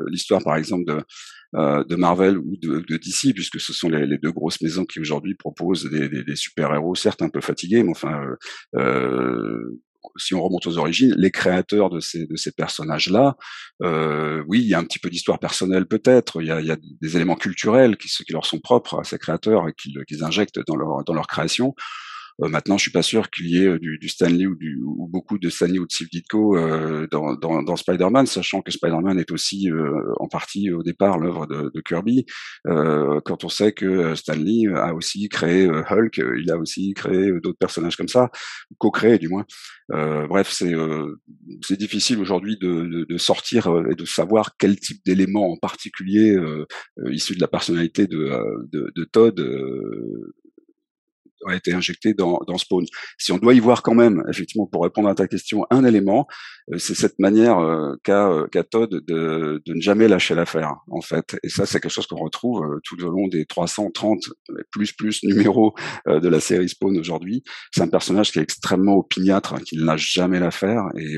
l'histoire, 0.07 0.43
par 0.43 0.55
exemple, 0.55 0.85
de, 0.85 1.83
de 1.83 1.95
Marvel 1.95 2.37
ou 2.37 2.57
de, 2.57 2.97
DC, 2.97 3.33
puisque 3.33 3.59
ce 3.59 3.73
sont 3.73 3.89
les, 3.89 4.17
deux 4.17 4.31
grosses 4.31 4.61
maisons 4.61 4.85
qui 4.85 4.99
aujourd'hui 4.99 5.35
proposent 5.35 5.89
des, 5.89 6.35
super-héros, 6.35 6.95
certes 6.95 7.21
un 7.21 7.29
peu 7.29 7.41
fatigués, 7.41 7.83
mais 7.83 7.91
enfin 7.91 8.21
si 10.17 10.35
on 10.35 10.41
remonte 10.41 10.67
aux 10.67 10.77
origines, 10.77 11.13
les 11.17 11.31
créateurs 11.31 11.89
de 11.89 11.99
ces, 11.99 12.25
de 12.25 12.35
ces 12.35 12.51
personnages-là, 12.51 13.35
euh, 13.81 14.43
oui, 14.47 14.61
il 14.61 14.67
y 14.67 14.73
a 14.73 14.79
un 14.79 14.83
petit 14.83 14.99
peu 14.99 15.09
d'histoire 15.09 15.39
personnelle 15.39 15.85
peut-être, 15.85 16.41
il 16.41 16.47
y 16.47 16.51
a, 16.51 16.61
il 16.61 16.67
y 16.67 16.71
a 16.71 16.77
des 17.01 17.15
éléments 17.15 17.35
culturels 17.35 17.97
qui, 17.97 18.09
qui 18.09 18.33
leur 18.33 18.45
sont 18.45 18.59
propres 18.59 18.99
à 18.99 19.03
ces 19.03 19.17
créateurs 19.17 19.67
et 19.67 19.73
qu'ils 19.73 20.23
injectent 20.23 20.59
dans 20.67 20.75
leur, 20.75 21.03
dans 21.03 21.13
leur 21.13 21.27
création. 21.27 21.73
Euh, 22.41 22.49
maintenant, 22.49 22.77
je 22.77 22.83
suis 22.83 22.91
pas 22.91 23.01
sûr 23.01 23.29
qu'il 23.29 23.47
y 23.47 23.57
ait 23.57 23.67
euh, 23.67 23.79
du, 23.79 23.97
du 23.97 24.09
Stanley 24.09 24.45
ou, 24.45 24.55
du, 24.55 24.79
ou 24.83 25.07
beaucoup 25.07 25.37
de 25.37 25.49
Stanley 25.49 25.79
ou 25.79 25.85
de 25.85 25.91
Steve 25.91 26.09
Ditko 26.11 26.57
euh, 26.57 27.07
dans, 27.11 27.35
dans, 27.35 27.61
dans 27.61 27.75
Spider-Man, 27.75 28.25
sachant 28.25 28.61
que 28.61 28.71
Spider-Man 28.71 29.19
est 29.19 29.31
aussi 29.31 29.69
en 30.19 30.27
partie 30.27 30.71
au 30.71 30.83
départ 30.83 31.19
l'œuvre 31.19 31.45
de, 31.47 31.71
de, 31.73 31.81
Kirby. 31.81 32.25
quand 32.65 33.43
on 33.43 33.49
sait 33.49 33.71
que 33.71 34.15
Stanley 34.15 34.67
a 34.73 34.93
aussi 34.93 35.29
créé 35.29 35.67
Hulk, 35.67 36.21
il 36.37 36.51
a 36.51 36.57
aussi 36.57 36.93
créé 36.93 37.31
d'autres 37.41 37.57
personnages 37.57 37.95
comme 37.95 38.07
ça, 38.07 38.29
co-créé 38.77 39.17
du 39.17 39.29
moins. 39.29 39.45
bref, 39.89 40.49
c'est 40.51 40.73
c'est 41.61 41.77
difficile 41.77 42.19
aujourd'hui 42.19 42.57
de, 42.57 42.85
de, 42.85 43.05
de, 43.05 43.17
sortir 43.17 43.67
et 43.89 43.95
de 43.95 44.05
savoir 44.05 44.55
quel 44.57 44.79
type 44.79 45.01
d'éléments 45.05 45.51
en 45.51 45.57
particulier 45.57 46.37
issus 47.11 47.35
de 47.35 47.41
la 47.41 47.47
personnalité 47.47 48.07
de, 48.07 48.31
de, 48.71 48.91
de 48.95 49.03
Todd 49.05 49.39
a 51.47 51.55
été 51.55 51.73
injecté 51.73 52.13
dans, 52.13 52.39
Spawn. 52.57 52.85
Si 53.17 53.31
on 53.31 53.37
doit 53.37 53.53
y 53.53 53.59
voir 53.59 53.81
quand 53.81 53.95
même, 53.95 54.23
effectivement, 54.29 54.67
pour 54.67 54.83
répondre 54.83 55.09
à 55.09 55.15
ta 55.15 55.27
question, 55.27 55.65
un 55.69 55.83
élément, 55.83 56.27
euh, 56.71 56.77
c'est 56.77 56.95
cette 56.95 57.19
manière 57.19 57.59
euh, 57.59 57.95
qu'a 58.03 58.29
euh, 58.29 58.47
qu 58.47 58.59
Todd 58.69 58.89
de, 58.89 59.61
ne 59.67 59.81
jamais 59.81 60.07
lâcher 60.07 60.35
l'affaire, 60.35 60.75
en 60.89 61.01
fait. 61.01 61.37
Et 61.43 61.49
ça, 61.49 61.65
c'est 61.65 61.79
quelque 61.79 61.91
chose 61.91 62.07
qu'on 62.07 62.23
retrouve 62.23 62.79
tout 62.83 63.03
au 63.03 63.09
long 63.09 63.27
des 63.27 63.45
330 63.45 64.29
plus 64.71 64.93
plus 64.93 65.23
numéros 65.23 65.73
de 66.07 66.27
la 66.27 66.39
série 66.39 66.69
Spawn 66.69 66.97
aujourd'hui. 66.97 67.43
C'est 67.71 67.81
un 67.81 67.87
personnage 67.87 68.31
qui 68.31 68.39
est 68.39 68.41
extrêmement 68.41 68.95
opiniâtre, 68.95 69.55
hein, 69.55 69.59
qui 69.65 69.77
ne 69.77 69.83
lâche 69.83 70.13
jamais 70.13 70.39
l'affaire. 70.39 70.83
Et, 70.97 71.17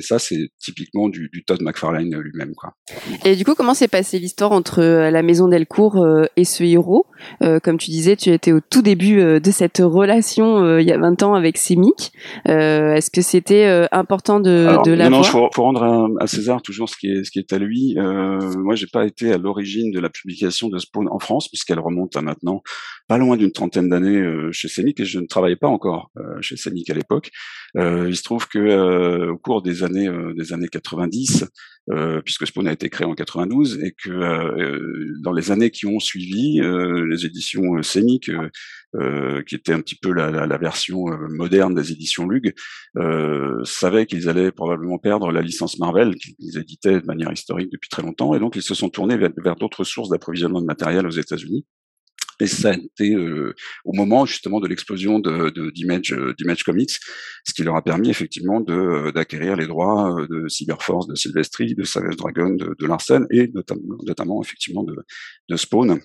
ça, 0.00 0.18
c'est 0.18 0.50
typiquement 0.58 1.08
du, 1.08 1.28
du, 1.32 1.44
Todd 1.44 1.62
McFarlane 1.62 2.14
lui-même. 2.16 2.54
Quoi. 2.54 2.74
Et 3.24 3.36
du 3.36 3.44
coup, 3.44 3.54
comment 3.54 3.74
s'est 3.74 3.88
passée 3.88 4.18
l'histoire 4.18 4.52
entre 4.52 4.82
la 4.82 5.22
maison 5.22 5.48
Delcourt 5.48 6.04
et 6.36 6.44
ce 6.44 6.64
héros? 6.64 7.06
Comme 7.62 7.78
tu 7.78 7.90
disais, 7.90 8.16
tu 8.16 8.30
étais 8.30 8.52
au 8.52 8.60
tout 8.60 8.82
début 8.82 9.40
de 9.40 9.50
cette 9.50 9.61
cette 9.62 9.78
relation 9.78 10.64
euh, 10.64 10.82
il 10.82 10.88
y 10.88 10.90
a 10.90 10.98
20 10.98 11.22
ans 11.22 11.34
avec 11.34 11.56
Semic. 11.56 12.10
Euh, 12.48 12.94
est-ce 12.94 13.12
que 13.12 13.22
c'était 13.22 13.66
euh, 13.66 13.86
important 13.92 14.40
de, 14.40 14.82
de 14.84 14.90
la 14.90 15.08
non, 15.08 15.18
Non, 15.18 15.22
faut, 15.22 15.48
faut 15.54 15.62
rendre 15.62 16.10
à, 16.18 16.26
César 16.26 16.62
toujours 16.62 16.88
ce 16.88 16.96
qui 16.96 17.06
est 17.06 17.22
ce 17.22 17.30
qui 17.30 17.38
est 17.38 17.52
à 17.52 17.58
lui. 17.58 17.94
moi, 17.96 18.74
j'ai 18.74 18.88
pas 18.88 19.06
été 19.06 19.32
à 19.32 19.38
l'origine 19.38 19.92
de 19.92 20.00
la 20.00 20.10
publication 20.10 20.68
de 20.68 20.78
Spawn 20.78 21.06
en 21.08 21.20
France 21.20 21.48
puisqu'elle 21.48 21.78
remonte 21.78 22.16
à 22.16 22.22
maintenant 22.22 22.62
pas 23.06 23.18
loin 23.18 23.36
d'une 23.36 23.52
trentaine 23.52 23.88
d'années 23.88 24.20
chez 24.50 24.66
Semic 24.66 24.98
et 24.98 25.04
je 25.04 25.20
ne 25.20 25.26
travaillais 25.26 25.56
pas 25.56 25.68
encore 25.68 26.10
chez 26.40 26.56
Semic 26.56 26.90
à 26.90 26.94
l'époque. 26.94 27.30
il 27.76 28.16
se 28.16 28.22
trouve 28.24 28.48
que 28.48 29.28
au 29.28 29.38
cours 29.38 29.62
des 29.62 29.84
années 29.84 30.10
des 30.36 30.52
années 30.52 30.68
90, 30.68 31.44
puisque 32.24 32.46
Spawn 32.48 32.66
a 32.66 32.72
été 32.72 32.88
créé 32.88 33.06
en 33.06 33.14
92 33.14 33.78
et 33.84 33.92
que 33.92 35.22
dans 35.22 35.32
les 35.32 35.52
années 35.52 35.70
qui 35.70 35.86
ont 35.86 36.00
suivi, 36.00 36.60
les 36.60 37.26
éditions 37.26 37.80
Semic 37.82 38.30
euh, 38.94 39.42
qui 39.44 39.54
était 39.54 39.72
un 39.72 39.80
petit 39.80 39.96
peu 39.96 40.12
la, 40.12 40.30
la, 40.30 40.46
la 40.46 40.58
version 40.58 41.08
euh, 41.08 41.28
moderne 41.28 41.74
des 41.74 41.92
éditions 41.92 42.26
Lug, 42.26 42.52
euh, 42.96 43.64
savaient 43.64 44.06
qu'ils 44.06 44.28
allaient 44.28 44.52
probablement 44.52 44.98
perdre 44.98 45.32
la 45.32 45.40
licence 45.40 45.78
Marvel 45.78 46.14
qu'ils 46.16 46.58
éditaient 46.58 47.00
de 47.00 47.06
manière 47.06 47.32
historique 47.32 47.70
depuis 47.72 47.88
très 47.88 48.02
longtemps, 48.02 48.34
et 48.34 48.38
donc 48.38 48.56
ils 48.56 48.62
se 48.62 48.74
sont 48.74 48.90
tournés 48.90 49.16
vers, 49.16 49.56
d'autres 49.56 49.84
sources 49.84 50.10
d'approvisionnement 50.10 50.60
de 50.60 50.66
matériel 50.66 51.06
aux 51.06 51.10
États-Unis. 51.10 51.64
Et 52.40 52.46
ça 52.46 52.70
a 52.70 52.74
été 52.74 53.14
euh, 53.14 53.54
au 53.84 53.92
moment 53.92 54.26
justement 54.26 54.58
de 54.58 54.66
l'explosion 54.66 55.20
de, 55.20 55.70
d'Image, 55.70 56.14
d'Image 56.36 56.64
Comics, 56.64 56.98
ce 57.44 57.52
qui 57.54 57.62
leur 57.62 57.76
a 57.76 57.82
permis 57.82 58.10
effectivement 58.10 58.60
de, 58.60 59.10
d'acquérir 59.12 59.56
les 59.56 59.66
droits 59.66 60.16
de 60.28 60.48
Cyberforce, 60.48 61.06
de 61.06 61.14
Silvestri, 61.14 61.74
de 61.74 61.84
Savage 61.84 62.16
Dragon, 62.16 62.50
de, 62.50 62.74
de 62.78 62.86
Larsen 62.86 63.26
et 63.30 63.50
notamment, 64.04 64.42
effectivement 64.42 64.82
de, 64.82 64.96
de 65.48 65.56
Spawn, 65.56 66.00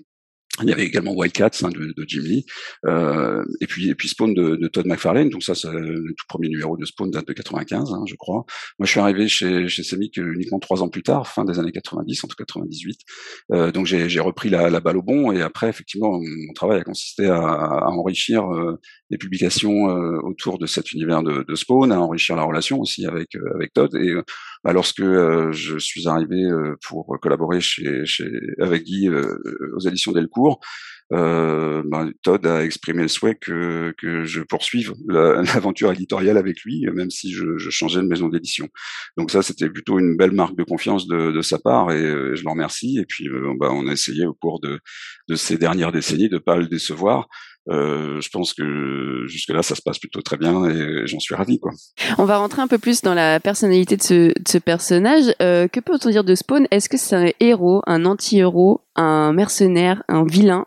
il 0.64 0.70
y 0.70 0.74
avait 0.74 0.86
également 0.86 1.14
Wildcats 1.14 1.64
hein, 1.64 1.70
de, 1.70 1.94
de, 1.96 2.06
Jim 2.08 2.22
Lee, 2.24 2.46
euh, 2.86 3.44
et 3.62 3.68
puis 3.68 3.90
et 3.90 3.96
puis 3.96 4.10
Spawn 4.10 4.34
de, 4.34 4.56
de, 4.56 4.68
Todd 4.68 4.86
McFarlane. 4.86 5.30
Donc 5.30 5.44
ça, 5.44 5.56
c'est 5.56 5.72
le 5.72 6.14
tout 6.18 6.26
premier 6.28 6.50
numéro 6.50 6.78
de 6.78 6.86
Spawn 6.86 7.12
date 7.12 7.28
de 7.28 7.34
95, 7.34 7.94
hein, 7.94 8.04
je 8.08 8.16
crois. 8.16 8.46
Moi, 8.80 8.86
je 8.86 8.92
suis 8.92 9.00
arrivé 9.00 9.28
chez 9.28 9.68
chez 9.68 9.84
Semic 9.84 10.18
uniquement 10.18 10.60
trois 10.60 10.82
ans 10.82 10.90
plus 10.90 11.04
tard, 11.04 11.28
fin 11.28 11.46
des 11.46 11.60
années 11.60 11.72
90, 11.72 12.24
entre 12.24 12.36
98. 12.36 13.00
Euh, 13.52 13.72
donc 13.72 13.86
j'ai 13.86 14.20
repris 14.20 14.50
la, 14.50 14.70
la, 14.70 14.80
balle 14.80 14.98
au 14.98 15.04
bon, 15.04 15.32
et 15.32 15.42
après, 15.42 15.70
effectivement, 15.70 16.20
mon 16.20 16.54
travail 16.54 16.80
a 16.80 16.84
consisté 16.84 17.28
à, 17.28 17.38
à 17.38 17.88
enrichir 17.90 18.52
euh, 18.54 18.80
les 19.10 19.18
publications 19.18 19.90
euh, 19.90 20.20
autour 20.24 20.60
de 20.60 20.66
cet 20.66 20.92
univers 20.92 21.24
de, 21.24 21.44
de, 21.48 21.56
Spawn, 21.56 21.92
à 21.92 22.00
enrichir 22.00 22.36
la 22.36 22.44
relation 22.44 22.80
aussi 22.80 23.06
avec 23.06 23.36
euh, 23.36 23.54
avec 23.56 23.74
Todd. 23.74 23.94
Et 23.96 24.14
bah, 24.68 24.74
lorsque 24.74 25.02
je 25.02 25.78
suis 25.80 26.08
arrivé 26.08 26.44
pour 26.88 27.18
collaborer 27.22 27.62
chez, 27.62 28.06
chez 28.06 28.30
avec 28.60 28.84
Guy 28.84 29.10
aux 29.10 29.80
éditions 29.80 30.12
Delcourt 30.12 30.60
euh, 31.14 31.84
ben, 31.86 32.12
Todd 32.22 32.46
a 32.46 32.66
exprimé 32.66 33.04
le 33.04 33.08
souhait 33.08 33.36
que, 33.36 33.94
que 33.98 34.26
je 34.26 34.42
poursuive 34.42 34.94
l'aventure 35.08 35.92
éditoriale 35.92 36.38
avec 36.38 36.62
lui, 36.64 36.86
même 36.94 37.10
si 37.10 37.32
je, 37.32 37.58
je 37.58 37.70
changeais 37.70 38.02
de 38.02 38.08
maison 38.08 38.28
d'édition. 38.28 38.68
Donc 39.18 39.32
ça, 39.32 39.42
c'était 39.42 39.70
plutôt 39.70 40.00
une 40.00 40.18
belle 40.18 40.34
marque 40.34 40.58
de 40.58 40.64
confiance 40.64 41.08
de, 41.08 41.32
de 41.32 41.42
sa 41.42 41.60
part 41.60 41.92
et 41.92 42.02
euh, 42.02 42.36
je 42.36 42.44
l'en 42.44 42.52
remercie. 42.52 42.98
Et 43.00 43.06
puis, 43.06 43.30
euh, 43.30 43.54
ben, 43.60 43.70
on 43.72 43.88
a 43.88 43.94
essayé 43.94 44.26
au 44.26 44.34
cours 44.34 44.60
de, 44.60 44.80
de 45.30 45.36
ces 45.36 45.58
dernières 45.58 45.92
décennies 45.92 46.30
de 46.30 46.40
pas 46.40 46.58
le 46.58 46.68
décevoir. 46.68 47.28
Euh, 47.70 48.22
je 48.22 48.30
pense 48.30 48.54
que 48.54 49.26
jusque 49.28 49.50
là 49.50 49.62
ça 49.62 49.76
se 49.76 49.82
passe 49.82 50.00
plutôt 50.00 50.22
très 50.22 50.38
bien 50.38 50.66
et 50.70 51.06
j'en 51.06 51.20
suis 51.20 51.36
ravi 51.36 51.60
quoi. 51.60 51.72
On 52.18 52.26
va 52.26 52.38
rentrer 52.38 52.62
un 52.62 52.68
peu 52.68 52.78
plus 52.78 53.02
dans 53.02 53.14
la 53.14 53.40
personnalité 53.40 53.98
de 53.98 54.04
ce, 54.04 54.28
de 54.28 54.48
ce 54.48 54.58
personnage. 54.58 55.34
Euh, 55.42 55.68
que 55.68 55.80
peut-on 55.80 56.10
dire 56.10 56.24
de 56.24 56.36
Spawn? 56.36 56.68
Est-ce 56.72 56.88
que 56.90 56.98
c'est 56.98 57.16
un 57.16 57.30
héros, 57.40 57.82
un 57.86 58.06
anti-héros, 58.06 58.82
un 58.98 59.32
mercenaire, 59.32 60.04
un 60.08 60.26
vilain 60.26 60.66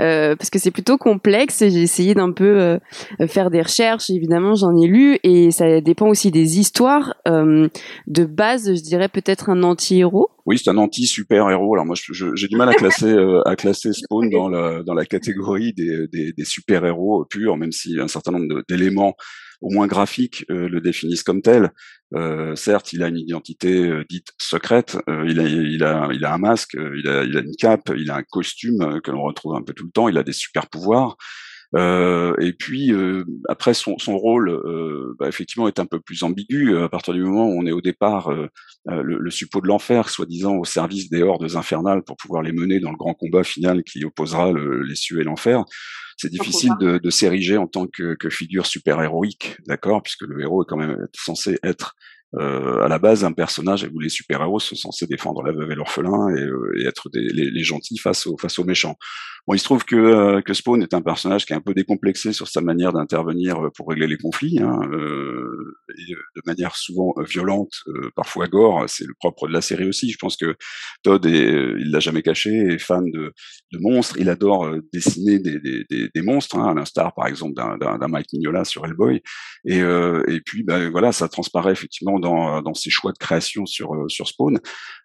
euh, 0.00 0.36
Parce 0.36 0.50
que 0.50 0.58
c'est 0.58 0.70
plutôt 0.70 0.96
complexe. 0.96 1.58
J'ai 1.58 1.82
essayé 1.82 2.14
d'un 2.14 2.32
peu 2.32 2.60
euh, 2.60 2.78
faire 3.26 3.50
des 3.50 3.60
recherches. 3.60 4.08
Évidemment, 4.10 4.54
j'en 4.54 4.74
ai 4.76 4.86
lu 4.86 5.18
et 5.22 5.50
ça 5.50 5.80
dépend 5.80 6.08
aussi 6.08 6.30
des 6.30 6.58
histoires. 6.58 7.14
Euh, 7.28 7.68
de 8.06 8.24
base, 8.24 8.74
je 8.74 8.82
dirais 8.82 9.08
peut-être 9.08 9.50
un 9.50 9.62
anti-héros. 9.62 10.30
Oui, 10.46 10.58
c'est 10.58 10.70
un 10.70 10.78
anti-super-héros. 10.78 11.74
Alors 11.74 11.86
moi, 11.86 11.96
j'ai 12.34 12.48
du 12.48 12.56
mal 12.56 12.68
à 12.68 12.74
classer 12.74 13.12
euh, 13.12 13.42
à 13.46 13.56
classer 13.56 13.92
Spawn 13.92 14.30
dans 14.30 14.48
la 14.48 14.82
dans 14.82 14.94
la 14.94 15.04
catégorie 15.04 15.72
des, 15.72 16.06
des, 16.12 16.32
des 16.32 16.44
super-héros 16.44 17.24
purs, 17.26 17.56
même 17.56 17.72
si 17.72 17.98
un 17.98 18.08
certain 18.08 18.32
nombre 18.32 18.62
d'éléments 18.68 19.14
au 19.62 19.70
moins 19.70 19.86
graphiques, 19.86 20.44
le 20.48 20.80
définissent 20.80 21.22
comme 21.22 21.40
tel. 21.40 21.70
certes, 22.56 22.92
il 22.92 23.02
a 23.02 23.08
une 23.08 23.18
identité 23.18 23.90
dite 24.08 24.28
secrète, 24.38 24.98
il, 25.08 25.40
a, 25.40 25.44
il, 25.44 25.84
a, 25.84 26.08
il 26.12 26.24
a 26.24 26.34
un 26.34 26.38
masque, 26.38 26.74
il 26.74 27.08
a, 27.08 27.24
il 27.24 27.36
a 27.36 27.40
une 27.40 27.56
cape, 27.56 27.90
il 27.96 28.10
a 28.10 28.16
un 28.16 28.22
costume 28.22 29.00
que 29.02 29.10
l'on 29.10 29.22
retrouve 29.22 29.54
un 29.54 29.62
peu 29.62 29.72
tout 29.72 29.84
le 29.84 29.92
temps, 29.92 30.08
il 30.08 30.18
a 30.18 30.22
des 30.22 30.32
super 30.32 30.68
pouvoirs. 30.68 31.16
Euh, 31.74 32.34
et 32.38 32.52
puis 32.52 32.92
euh, 32.92 33.24
après 33.48 33.72
son, 33.72 33.96
son 33.96 34.18
rôle 34.18 34.50
euh, 34.50 35.16
bah, 35.18 35.26
effectivement 35.26 35.68
est 35.68 35.78
un 35.78 35.86
peu 35.86 36.00
plus 36.00 36.22
ambigu 36.22 36.76
à 36.76 36.90
partir 36.90 37.14
du 37.14 37.22
moment 37.22 37.46
où 37.46 37.58
on 37.58 37.64
est 37.64 37.72
au 37.72 37.80
départ 37.80 38.30
le, 38.30 39.02
le, 39.02 39.30
suppôt 39.30 39.62
de 39.62 39.68
l'enfer, 39.68 40.10
soi-disant 40.10 40.56
au 40.56 40.64
service 40.64 41.08
des 41.08 41.22
hordes 41.22 41.56
infernales 41.56 42.02
pour 42.02 42.16
pouvoir 42.16 42.42
les 42.42 42.52
mener 42.52 42.78
dans 42.78 42.90
le 42.90 42.96
grand 42.96 43.14
combat 43.14 43.42
final 43.42 43.84
qui 43.84 44.04
opposera 44.04 44.52
le, 44.52 44.82
les 44.82 44.96
cieux 44.96 45.20
et 45.20 45.24
l'enfer. 45.24 45.64
C'est 46.16 46.30
difficile 46.30 46.72
de, 46.80 46.98
de 46.98 47.10
s'ériger 47.10 47.56
en 47.56 47.66
tant 47.66 47.86
que, 47.86 48.14
que 48.14 48.30
figure 48.30 48.66
super 48.66 49.00
héroïque, 49.02 49.56
d'accord, 49.66 50.02
puisque 50.02 50.22
le 50.22 50.40
héros 50.40 50.62
est 50.62 50.66
quand 50.68 50.76
même 50.76 51.06
censé 51.14 51.58
être 51.62 51.94
euh, 52.34 52.82
à 52.82 52.88
la 52.88 52.98
base 52.98 53.24
un 53.24 53.32
personnage 53.32 53.86
où 53.92 54.00
les 54.00 54.08
super-héros 54.08 54.58
sont 54.58 54.74
censés 54.74 55.06
défendre 55.06 55.42
la 55.42 55.52
veuve 55.52 55.70
et 55.70 55.74
l'orphelin 55.74 56.34
et, 56.34 56.40
euh, 56.40 56.72
et, 56.78 56.86
être 56.86 57.10
des, 57.10 57.20
les, 57.20 57.50
les, 57.50 57.62
gentils 57.62 57.98
face 57.98 58.26
aux, 58.26 58.38
face 58.38 58.58
aux 58.58 58.64
méchants. 58.64 58.96
Bon, 59.48 59.54
il 59.54 59.58
se 59.58 59.64
trouve 59.64 59.84
que, 59.84 59.96
euh, 59.96 60.40
que 60.40 60.54
Spawn 60.54 60.80
est 60.82 60.94
un 60.94 61.02
personnage 61.02 61.46
qui 61.46 61.52
est 61.52 61.56
un 61.56 61.60
peu 61.60 61.74
décomplexé 61.74 62.32
sur 62.32 62.46
sa 62.46 62.60
manière 62.60 62.92
d'intervenir 62.92 63.58
euh, 63.58 63.70
pour 63.76 63.88
régler 63.88 64.06
les 64.06 64.16
conflits, 64.16 64.60
hein, 64.60 64.78
euh, 64.92 65.76
et 65.98 66.12
de 66.12 66.42
manière 66.46 66.76
souvent 66.76 67.12
violente, 67.28 67.72
parfois 68.14 68.46
gore. 68.46 68.84
C'est 68.86 69.04
le 69.04 69.14
propre 69.18 69.48
de 69.48 69.52
la 69.52 69.60
série 69.60 69.88
aussi. 69.88 70.10
Je 70.10 70.16
pense 70.16 70.36
que 70.36 70.54
Todd, 71.02 71.26
est, 71.26 71.74
il 71.78 71.90
l'a 71.90 71.98
jamais 71.98 72.22
caché, 72.22 72.50
est 72.50 72.78
fan 72.78 73.04
de, 73.10 73.32
de 73.72 73.78
monstres. 73.80 74.16
Il 74.18 74.30
adore 74.30 74.76
dessiner 74.92 75.40
des, 75.40 75.58
des, 75.58 75.84
des, 75.90 76.08
des 76.14 76.22
monstres, 76.22 76.56
hein, 76.56 76.70
à 76.70 76.74
l'instar 76.74 77.12
par 77.14 77.26
exemple 77.26 77.54
d'un 77.54 78.08
Mike 78.08 78.32
Mignola 78.32 78.64
sur 78.64 78.86
Hellboy. 78.86 79.22
Et, 79.64 79.78
et 79.78 80.40
puis, 80.46 80.62
ben, 80.62 80.90
voilà, 80.90 81.12
ça 81.12 81.28
transparaît 81.28 81.72
effectivement 81.72 82.18
dans, 82.20 82.62
dans 82.62 82.74
ses 82.74 82.90
choix 82.90 83.12
de 83.12 83.18
création 83.18 83.66
sur, 83.66 83.90
sur 84.08 84.28
Spawn. 84.28 84.58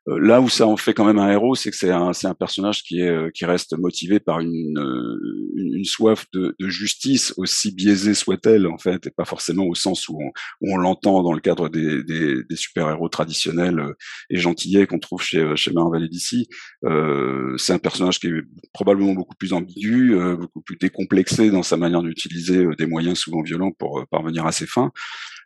là 0.05 0.41
où 0.41 0.49
ça 0.49 0.67
en 0.67 0.77
fait 0.77 0.93
quand 0.93 1.05
même 1.05 1.19
un 1.19 1.31
héros, 1.31 1.55
c'est 1.55 1.71
que 1.71 1.77
c'est 1.77 1.91
un, 1.91 2.11
un 2.23 2.33
personnage 2.33 2.83
qui, 2.83 3.01
est, 3.01 3.31
qui 3.33 3.45
reste 3.45 3.77
motivé 3.77 4.19
par 4.27 4.41
une, 4.41 4.77
euh, 4.77 5.83
soif 5.85 6.25
de, 6.33 6.53
justice, 6.59 7.33
aussi 7.37 7.71
biaisée 7.71 8.13
soit-elle 8.13 8.67
en 8.67 8.77
fait, 8.77 9.07
et 9.07 9.09
pas 9.09 9.23
forcément 9.23 9.63
au 9.63 9.73
sens 9.73 10.09
où 10.09 10.19
on, 10.61 10.77
l'entend 10.77 11.23
dans 11.23 11.31
le 11.31 11.39
cadre 11.39 11.69
des, 11.69 12.43
super-héros 12.55 13.07
traditionnels 13.07 13.79
euh, 13.79 13.93
et 14.29 14.37
gentillets 14.37 14.85
qu'on 14.85 14.99
trouve 14.99 15.21
chez, 15.21 15.39
euh, 15.39 15.55
chez 15.55 15.71
Marvel 15.71 16.03
et 16.03 16.09
DC. 16.09 16.45
Euh, 16.83 17.55
c'est 17.57 17.71
un 17.71 17.79
personnage 17.79 18.19
qui 18.19 18.27
est 18.27 18.41
probablement 18.73 19.13
beaucoup 19.13 19.35
plus 19.35 19.53
ambigu, 19.53 20.17
beaucoup 20.37 20.61
plus 20.61 20.75
décomplexé 20.75 21.49
dans 21.49 21.63
sa 21.63 21.77
manière 21.77 22.01
d'utiliser 22.01 22.67
des 22.77 22.85
moyens 22.85 23.17
souvent 23.17 23.41
violents 23.41 23.71
pour 23.71 24.05
parvenir 24.09 24.45
à 24.45 24.51
ses 24.51 24.67
fins 24.67 24.91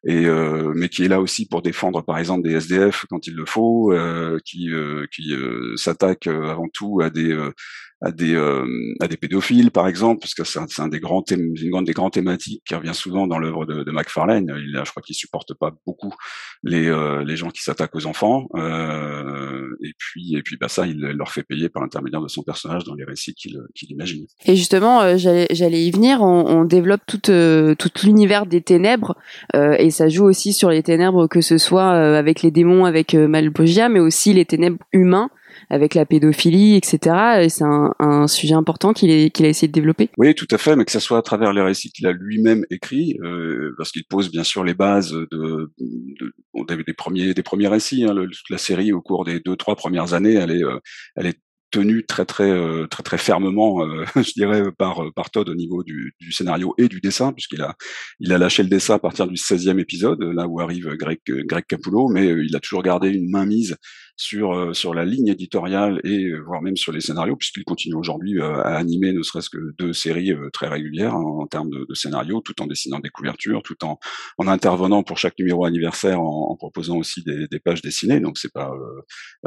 et 0.05 0.25
euh, 0.25 0.73
mais 0.75 0.89
qui 0.89 1.03
est 1.03 1.07
là 1.07 1.21
aussi 1.21 1.47
pour 1.47 1.61
défendre 1.61 2.01
par 2.01 2.17
exemple 2.17 2.47
des 2.47 2.55
SDF 2.55 3.05
quand 3.09 3.27
il 3.27 3.35
le 3.35 3.45
faut, 3.45 3.91
euh, 3.91 4.39
qui 4.43 4.71
euh, 4.71 5.05
qui 5.13 5.33
s'attaque 5.75 6.27
avant 6.27 6.67
tout 6.73 7.01
à 7.01 7.09
des 7.09 7.38
à 8.01 8.12
des 8.12 8.34
euh, 8.34 8.65
à 9.00 9.08
des 9.08 9.17
pédophiles 9.17 9.70
par 9.70 9.88
exemple 9.88 10.22
parce 10.22 10.34
que 10.34 10.43
c'est 10.43 10.81
un, 10.81 10.88
des 10.88 11.00
grands 11.00 11.22
thèmes 11.22 11.53
une 11.55 11.70
grande 11.70 11.86
des 11.86 11.93
grandes 11.93 12.13
thématiques 12.13 12.63
qui 12.65 12.74
revient 12.74 12.96
souvent 12.96 13.27
dans 13.27 13.38
l'œuvre 13.38 13.65
de, 13.65 13.84
de 13.84 13.91
McFarlane. 13.91 14.51
Il 14.58 14.81
je 14.84 14.89
crois 14.89 15.03
qu'il 15.03 15.15
supporte 15.15 15.53
pas 15.53 15.72
beaucoup 15.86 16.13
les 16.63 16.88
euh, 16.88 17.24
les 17.24 17.36
gens 17.36 17.50
qui 17.50 17.62
s'attaquent 17.62 17.96
aux 17.96 18.08
enfants 18.08 18.48
euh, 18.55 19.67
et 19.84 19.91
puis 19.98 20.36
et 20.36 20.41
puis 20.41 20.58
bah 20.60 20.67
ça 20.67 20.88
il, 20.88 21.00
leur 21.00 21.31
fait 21.31 21.43
payer 21.43 21.70
par 21.70 21.84
l'intermédiaire 21.84 22.22
de 22.22 22.27
son 22.27 22.41
personnage 22.41 22.84
dans 22.86 22.96
les 22.96 23.03
récits 23.03 23.36
qu'il 23.36 23.60
qu'il 23.75 23.91
imagine. 23.91 24.25
Et 24.46 24.55
justement 24.55 25.01
euh, 25.01 25.17
j'allais 25.17 25.48
j'allais 25.51 25.84
y 25.84 25.91
venir 25.91 26.22
on, 26.22 26.46
on 26.48 26.65
développe 26.65 27.01
tout 27.05 27.29
euh, 27.29 27.75
tout 27.75 27.91
l'univers 28.03 28.48
des 28.48 28.62
ténèbres 28.62 29.15
et 29.53 29.91
ça 29.91 30.10
joue 30.10 30.25
aussi 30.25 30.53
sur 30.53 30.70
les 30.70 30.81
ténèbres 30.81 31.27
que 31.27 31.41
ce 31.41 31.58
soit 31.58 31.91
avec 31.91 32.41
les 32.41 32.51
démons 32.51 32.86
avec 32.86 33.13
Malbogia 33.13 33.89
mais 33.89 34.00
aussi 34.00 34.34
les 34.34 34.46
ténèbres 34.46 34.79
humains 34.91 35.29
avec 35.70 35.96
la 35.96 36.05
pédophilie, 36.05 36.75
etc. 36.75 37.48
C'est 37.50 37.63
un, 37.63 38.27
sujet 38.27 38.53
important 38.53 38.93
qu'il 38.93 39.10
a 39.12 39.48
essayé 39.48 39.67
de 39.67 39.74
développer. 39.74 40.10
Oui, 40.17 40.34
tout 40.36 40.48
à 40.51 40.58
fait, 40.58 40.75
mais 40.75 40.86
que 40.86 40.91
ce 40.91 41.00
soit 41.00 41.17
à 41.17 41.22
travers 41.22 41.53
les 41.53 41.62
récits 41.62 41.91
qu'il 41.91 42.08
a 42.08 42.12
lui-même 42.12 42.65
écrits, 42.70 43.17
euh, 43.24 43.74
parce 43.77 43.91
qu'il 43.91 44.05
pose 44.05 44.31
bien 44.31 44.43
sûr 44.43 44.63
les 44.63 44.74
bases 44.74 45.12
de, 45.12 45.27
de, 45.31 46.34
de 46.55 46.84
des 46.84 46.93
premiers 46.93 47.34
des 47.34 47.43
premiers 47.43 47.67
récits. 47.67 48.05
Hein, 48.05 48.15
la 48.50 48.58
série 48.58 48.93
au 48.93 49.01
cours 49.01 49.25
des 49.25 49.39
deux 49.39 49.55
trois 49.55 49.75
premières 49.75 50.13
années, 50.13 50.34
elle 50.34 50.51
est 50.51 50.63
euh, 50.63 50.79
très 52.08 52.25
très 52.25 52.50
euh, 52.50 52.88
très 52.88 53.03
très 53.03 53.17
fermement, 53.17 53.84
euh, 53.84 54.05
je 54.15 54.34
dirais 54.34 54.63
par 54.77 55.29
Todd 55.31 55.50
au 55.50 55.55
niveau 55.55 55.84
du, 55.84 56.13
scénario 56.31 56.74
et 56.77 56.88
du 56.88 57.00
dessin, 57.00 57.31
puisqu'il 57.34 57.62
a 57.62 57.75
lâché 58.38 58.63
le 58.63 58.70
dessin 58.70 58.96
à 58.96 59.00
partir 59.00 59.27
du 59.27 59.36
16e 59.36 59.79
épisode, 59.79 60.22
là 60.22 60.48
où 60.48 60.60
arrive 60.60 60.96
Greg 60.96 61.20
Greg 61.27 61.65
Capullo, 61.65 62.10
mais 62.10 62.27
il 62.27 62.55
a 62.55 62.60
toujours 62.60 62.84
gardé 62.84 63.10
une 63.10 63.29
main 63.29 63.46
mise 63.46 63.77
sur 64.21 64.53
euh, 64.53 64.73
sur 64.73 64.93
la 64.93 65.03
ligne 65.03 65.29
éditoriale 65.29 65.99
et 66.03 66.25
euh, 66.25 66.43
voire 66.45 66.61
même 66.61 66.77
sur 66.77 66.91
les 66.91 67.01
scénarios, 67.01 67.35
puisqu'il 67.35 67.63
continue 67.63 67.95
aujourd'hui 67.95 68.39
euh, 68.39 68.61
à 68.61 68.75
animer 68.75 69.13
ne 69.13 69.23
serait-ce 69.23 69.49
que 69.49 69.73
deux 69.79 69.93
séries 69.93 70.31
très 70.53 70.67
régulières 70.67 71.15
hein, 71.15 71.23
en, 71.23 71.47
termes 71.47 71.71
de, 71.71 71.85
de 71.89 71.93
scénario, 71.95 72.39
tout 72.41 72.61
en 72.61 72.67
dessinant 72.67 72.99
des 72.99 73.09
couvertures, 73.09 73.63
tout 73.63 73.83
en 73.83 73.97
en 74.37 74.47
intervenant 74.47 75.01
pour 75.01 75.17
chaque 75.17 75.39
numéro 75.39 75.65
anniversaire 75.65 76.21
en, 76.21 76.51
en 76.51 76.55
proposant 76.55 76.97
aussi 76.97 77.23
des, 77.23 77.47
des, 77.47 77.59
pages 77.59 77.81
dessinées. 77.81 78.19
Donc 78.19 78.37
c'est 78.37 78.53
pas 78.53 78.71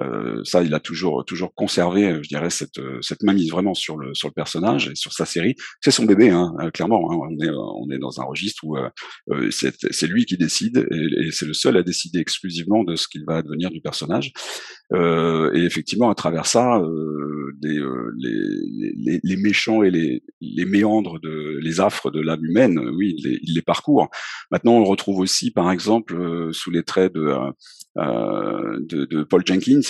euh, 0.00 0.42
ça, 0.44 0.64
il 0.64 0.74
a 0.74 0.80
toujours 0.80 1.24
toujours 1.24 1.54
conservé, 1.54 2.20
je 2.22 2.28
dirais 2.28 2.50
cette 2.50 2.80
cette 3.00 3.22
mainmise 3.22 3.52
vraiment 3.52 3.74
sur 3.74 3.96
le 3.96 4.12
sur 4.14 4.26
le 4.26 4.34
personnage 4.34 4.88
et 4.88 4.96
sur 4.96 5.12
sa 5.12 5.24
série. 5.24 5.54
C'est 5.80 5.92
son 5.92 6.04
bébé, 6.04 6.30
hein, 6.30 6.52
clairement. 6.74 7.12
Hein, 7.12 7.28
on 7.30 7.44
est 7.44 7.50
on 7.50 7.90
est 7.90 7.98
dans 7.98 8.20
un 8.20 8.24
registre 8.24 8.64
où 8.64 8.76
euh, 8.76 9.50
c'est 9.50 10.06
lui 10.08 10.24
qui 10.26 10.36
décide 10.36 10.88
et, 10.90 11.26
et 11.26 11.30
c'est 11.30 11.46
le 11.46 11.54
seul 11.54 11.76
à 11.76 11.84
décider 11.84 12.18
exclusivement 12.18 12.82
de 12.82 12.96
ce 12.96 13.06
qu'il 13.06 13.24
va 13.24 13.40
devenir 13.42 13.70
du 13.70 13.80
personnage. 13.80 14.32
Euh, 14.92 15.52
et 15.54 15.64
effectivement, 15.64 16.10
à 16.10 16.14
travers 16.14 16.46
ça, 16.46 16.78
euh, 16.78 17.52
euh, 17.64 18.12
les, 18.18 18.92
les, 18.96 19.20
les, 19.22 19.36
méchants 19.36 19.82
et 19.82 19.90
les, 19.90 20.22
les 20.40 20.64
méandres, 20.64 21.18
de, 21.20 21.58
les 21.60 21.80
affres 21.80 22.10
de 22.10 22.20
l'âme 22.20 22.44
humaine, 22.44 22.78
oui, 22.94 23.14
il 23.18 23.24
les, 23.24 23.40
les, 23.42 23.62
parcourt. 23.62 24.08
Maintenant, 24.50 24.72
on 24.72 24.84
retrouve 24.84 25.20
aussi, 25.20 25.50
par 25.50 25.70
exemple, 25.70 26.50
sous 26.52 26.70
les 26.70 26.82
traits 26.82 27.14
de, 27.14 27.34
de, 27.96 29.04
de, 29.04 29.22
Paul 29.22 29.42
Jenkins, 29.46 29.80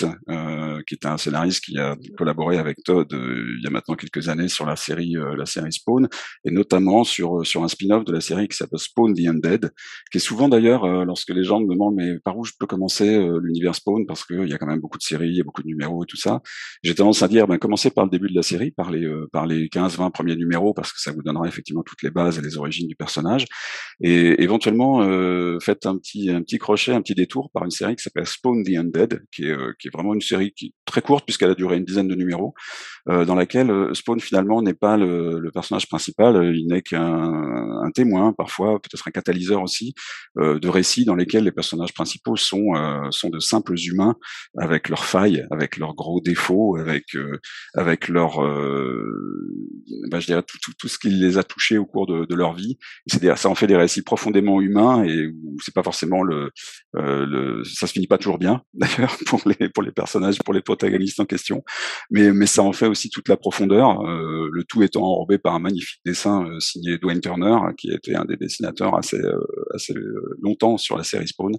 qui 0.87 0.95
est 0.95 1.05
un 1.05 1.17
scénariste 1.17 1.63
qui 1.63 1.77
a 1.77 1.95
collaboré 2.17 2.57
avec 2.57 2.83
Todd 2.83 3.07
il 3.11 3.63
y 3.63 3.67
a 3.67 3.69
maintenant 3.69 3.95
quelques 3.95 4.29
années 4.29 4.47
sur 4.47 4.65
la 4.65 4.75
série, 4.75 5.15
la 5.37 5.45
série 5.45 5.71
Spawn, 5.71 6.07
et 6.45 6.51
notamment 6.51 7.03
sur, 7.03 7.45
sur 7.45 7.63
un 7.63 7.67
spin-off 7.67 8.05
de 8.05 8.13
la 8.13 8.21
série 8.21 8.47
qui 8.47 8.57
s'appelle 8.57 8.79
Spawn 8.79 9.13
the 9.13 9.27
Undead, 9.27 9.71
qui 10.11 10.17
est 10.17 10.21
souvent 10.21 10.49
d'ailleurs, 10.49 10.85
lorsque 11.05 11.29
les 11.29 11.43
gens 11.43 11.59
me 11.59 11.73
demandent 11.73 11.95
mais 11.95 12.19
par 12.19 12.37
où 12.37 12.43
je 12.43 12.51
peux 12.59 12.67
commencer 12.67 13.19
l'univers 13.41 13.75
Spawn, 13.75 14.05
parce 14.05 14.25
qu'il 14.25 14.47
y 14.47 14.53
a 14.53 14.57
quand 14.57 14.67
même 14.67 14.81
beaucoup 14.81 14.97
de 14.97 15.03
séries, 15.03 15.29
il 15.29 15.37
y 15.37 15.41
a 15.41 15.43
beaucoup 15.43 15.63
de 15.63 15.67
numéros 15.67 16.03
et 16.03 16.07
tout 16.07 16.17
ça. 16.17 16.41
J'ai 16.83 16.95
tendance 16.95 17.21
à 17.23 17.27
dire, 17.27 17.47
ben, 17.47 17.57
commencez 17.57 17.89
par 17.89 18.05
le 18.05 18.09
début 18.09 18.29
de 18.29 18.35
la 18.35 18.41
série, 18.41 18.71
par 18.71 18.91
les, 18.91 19.05
euh, 19.05 19.27
par 19.31 19.45
les 19.45 19.67
15-20 19.69 20.11
premiers 20.11 20.35
numéros, 20.35 20.73
parce 20.73 20.91
que 20.91 20.99
ça 20.99 21.11
vous 21.11 21.21
donnera 21.21 21.47
effectivement 21.47 21.83
toutes 21.83 22.03
les 22.03 22.11
bases 22.11 22.37
et 22.37 22.41
les 22.41 22.57
origines 22.57 22.87
du 22.87 22.95
personnage. 22.95 23.45
Et 24.01 24.41
éventuellement, 24.43 25.01
euh, 25.01 25.57
faites 25.61 25.85
un 25.85 25.97
petit, 25.97 26.29
un 26.29 26.41
petit 26.41 26.57
crochet, 26.57 26.93
un 26.93 27.01
petit 27.01 27.15
détour 27.15 27.49
par 27.51 27.63
une 27.63 27.71
série 27.71 27.94
qui 27.95 28.03
s'appelle 28.03 28.25
Spawn 28.25 28.63
the 28.63 28.77
Undead, 28.77 29.23
qui 29.31 29.45
est, 29.45 29.51
euh, 29.51 29.73
vraiment 29.93 30.13
une 30.13 30.21
série 30.21 30.53
très 30.85 31.01
courte 31.01 31.25
puisqu'elle 31.25 31.51
a 31.51 31.55
duré 31.55 31.77
une 31.77 31.85
dizaine 31.85 32.07
de 32.07 32.15
numéros, 32.15 32.53
euh, 33.09 33.25
dans 33.25 33.35
laquelle 33.35 33.71
Spawn 33.93 34.19
finalement 34.19 34.61
n'est 34.61 34.73
pas 34.73 34.97
le, 34.97 35.51
personnage 35.53 35.87
principal, 35.87 36.53
il 36.53 36.67
n'est 36.67 36.81
qu'un 36.81 37.01
un 37.01 37.91
témoin, 37.91 38.33
parfois 38.33 38.79
peut-être 38.81 39.07
un 39.07 39.11
catalyseur 39.11 39.61
aussi, 39.61 39.93
de 40.35 40.67
récits 40.67 41.05
dans 41.05 41.15
lesquels 41.15 41.45
les 41.45 41.51
personnages 41.51 41.93
principaux 41.93 42.35
sont, 42.35 42.73
de 43.29 43.39
simples 43.39 43.75
humains 43.79 44.15
avec 44.57 44.89
leurs 44.89 45.05
failles, 45.05 45.45
avec 45.49 45.77
leurs 45.77 45.95
gros 45.95 46.19
défauts, 46.19 46.75
avec 46.77 47.15
euh, 47.15 47.39
leur, 48.09 48.43
euh, 48.43 49.05
bah, 50.09 50.19
je 50.19 50.27
dirais 50.27 50.43
tout, 50.43 50.87
ce 50.87 50.97
qui 50.97 51.09
les 51.09 51.37
a 51.37 51.43
touchés 51.43 51.77
au 51.77 51.85
cours 51.85 52.07
de, 52.07 52.35
leur 52.35 52.53
vie. 52.53 52.77
C'est 53.07 53.35
ça 53.35 53.49
en 53.49 53.55
fait 53.55 53.67
des 53.67 53.75
récits 53.75 54.01
profondément 54.01 54.61
humains 54.61 55.03
et 55.03 55.27
où 55.27 55.57
c'est 55.63 55.73
pas 55.73 55.83
forcément 55.83 56.23
euh, 56.25 56.49
le, 56.93 57.63
ça 57.85 57.89
se 57.89 57.93
finit 57.93 58.07
pas 58.07 58.17
toujours 58.17 58.37
bien 58.37 58.61
d'ailleurs 58.73 59.15
pour 59.27 59.41
les 59.45 59.69
pour 59.69 59.83
les 59.83 59.91
personnages, 59.91 60.39
pour 60.39 60.53
les 60.53 60.61
protagonistes 60.61 61.19
en 61.19 61.25
question, 61.25 61.63
mais 62.11 62.45
ça 62.45 62.63
en 62.63 62.73
fait 62.73 62.87
aussi 62.87 63.09
toute 63.09 63.29
la 63.29 63.37
profondeur. 63.37 64.01
Euh, 64.01 64.49
le 64.51 64.63
tout 64.63 64.83
étant 64.83 65.03
enrobé 65.03 65.37
par 65.37 65.55
un 65.55 65.59
magnifique 65.59 66.01
dessin 66.05 66.45
euh, 66.45 66.59
signé 66.59 66.97
Dwayne 66.97 67.21
Turner, 67.21 67.57
qui 67.77 67.91
était 67.91 68.15
un 68.15 68.25
des 68.25 68.37
dessinateurs 68.37 68.97
assez 68.97 69.21
assez 69.73 69.93
longtemps 70.41 70.77
sur 70.77 70.97
la 70.97 71.03
série 71.03 71.27
Spawn. 71.27 71.57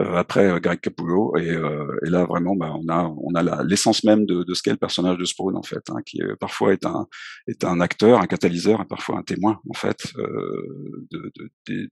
Euh, 0.00 0.14
après 0.14 0.46
euh, 0.50 0.58
Greg 0.58 0.80
Capullo. 0.80 1.36
Et, 1.36 1.50
euh, 1.50 1.86
là, 2.02 2.24
vraiment, 2.24 2.56
bah, 2.56 2.72
on 2.74 3.34
a, 3.34 3.64
l'essence 3.64 4.04
même 4.04 4.24
de, 4.24 4.44
ce 4.54 4.62
qu'est 4.62 4.70
le 4.70 4.76
personnage 4.76 5.18
de 5.18 5.24
Spawn, 5.24 5.56
en 5.56 5.62
fait, 5.62 5.82
hein, 5.90 6.00
qui 6.04 6.20
parfois 6.40 6.72
est 6.72 6.84
un, 6.84 7.80
acteur, 7.80 8.20
un 8.20 8.26
catalyseur, 8.26 8.80
et 8.80 8.86
parfois 8.86 9.18
un 9.18 9.22
témoin, 9.22 9.60
en 9.68 9.74
fait, 9.74 10.12
de, 10.16 11.32
de, 11.36 11.50
des, 11.66 11.88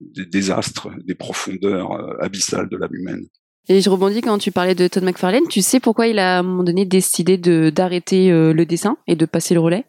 des 0.00 0.26
désastres, 0.26 0.88
des 1.04 1.14
profondeurs 1.14 1.92
abyssales 2.22 2.68
de 2.68 2.76
l'âme 2.76 2.94
humaine. 2.94 3.23
Et 3.68 3.80
je 3.80 3.88
rebondis 3.88 4.20
quand 4.20 4.38
tu 4.38 4.52
parlais 4.52 4.74
de 4.74 4.88
Todd 4.88 5.04
McFarlane. 5.04 5.48
Tu 5.48 5.62
sais 5.62 5.80
pourquoi 5.80 6.06
il 6.06 6.18
a 6.18 6.36
à 6.36 6.38
un 6.40 6.42
moment 6.42 6.64
donné 6.64 6.84
décidé 6.84 7.38
de 7.38 7.70
d'arrêter 7.70 8.28
le 8.30 8.64
dessin 8.64 8.98
et 9.06 9.16
de 9.16 9.24
passer 9.24 9.54
le 9.54 9.60
relais? 9.60 9.84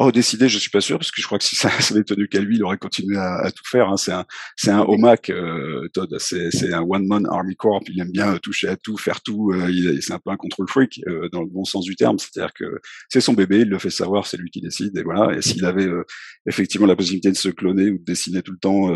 Oh, 0.00 0.12
décider, 0.12 0.48
je 0.48 0.60
suis 0.60 0.70
pas 0.70 0.80
sûr, 0.80 0.96
parce 0.96 1.10
que 1.10 1.20
je 1.20 1.26
crois 1.26 1.38
que 1.38 1.44
si 1.44 1.56
ça 1.56 1.70
s'avait 1.80 2.04
tenu 2.04 2.28
qu'à 2.28 2.38
lui, 2.38 2.54
il 2.54 2.62
aurait 2.62 2.78
continué 2.78 3.16
à, 3.16 3.38
à 3.38 3.50
tout 3.50 3.64
faire. 3.66 3.88
Hein. 3.88 3.96
C'est 3.96 4.12
un, 4.12 4.24
c'est 4.54 4.70
un 4.70 4.82
OMAC, 4.82 5.30
euh, 5.30 5.88
Todd. 5.92 6.14
C'est, 6.20 6.72
un 6.72 6.82
one 6.82 7.04
man 7.04 7.26
army 7.28 7.56
corp. 7.56 7.82
Il 7.88 8.00
aime 8.00 8.12
bien 8.12 8.36
toucher 8.38 8.68
à 8.68 8.76
tout, 8.76 8.96
faire 8.96 9.22
tout. 9.22 9.50
Euh, 9.50 9.98
c'est 10.00 10.12
un 10.12 10.20
peu 10.20 10.30
un 10.30 10.36
control 10.36 10.68
freak 10.68 11.00
euh, 11.08 11.28
dans 11.32 11.40
le 11.40 11.48
bon 11.48 11.64
sens 11.64 11.84
du 11.84 11.96
terme. 11.96 12.16
C'est-à-dire 12.20 12.54
que 12.54 12.78
c'est 13.08 13.20
son 13.20 13.32
bébé, 13.32 13.62
il 13.62 13.68
le 13.70 13.78
fait 13.80 13.90
savoir, 13.90 14.28
c'est 14.28 14.36
lui 14.36 14.50
qui 14.52 14.60
décide. 14.60 14.96
Et 14.96 15.02
voilà. 15.02 15.36
Et 15.36 15.42
s'il 15.42 15.64
avait 15.64 15.88
euh, 15.88 16.04
effectivement 16.46 16.86
la 16.86 16.94
possibilité 16.94 17.32
de 17.32 17.36
se 17.36 17.48
cloner 17.48 17.90
ou 17.90 17.98
de 17.98 18.04
dessiner 18.04 18.42
tout 18.42 18.52
le 18.52 18.58
temps 18.58 18.86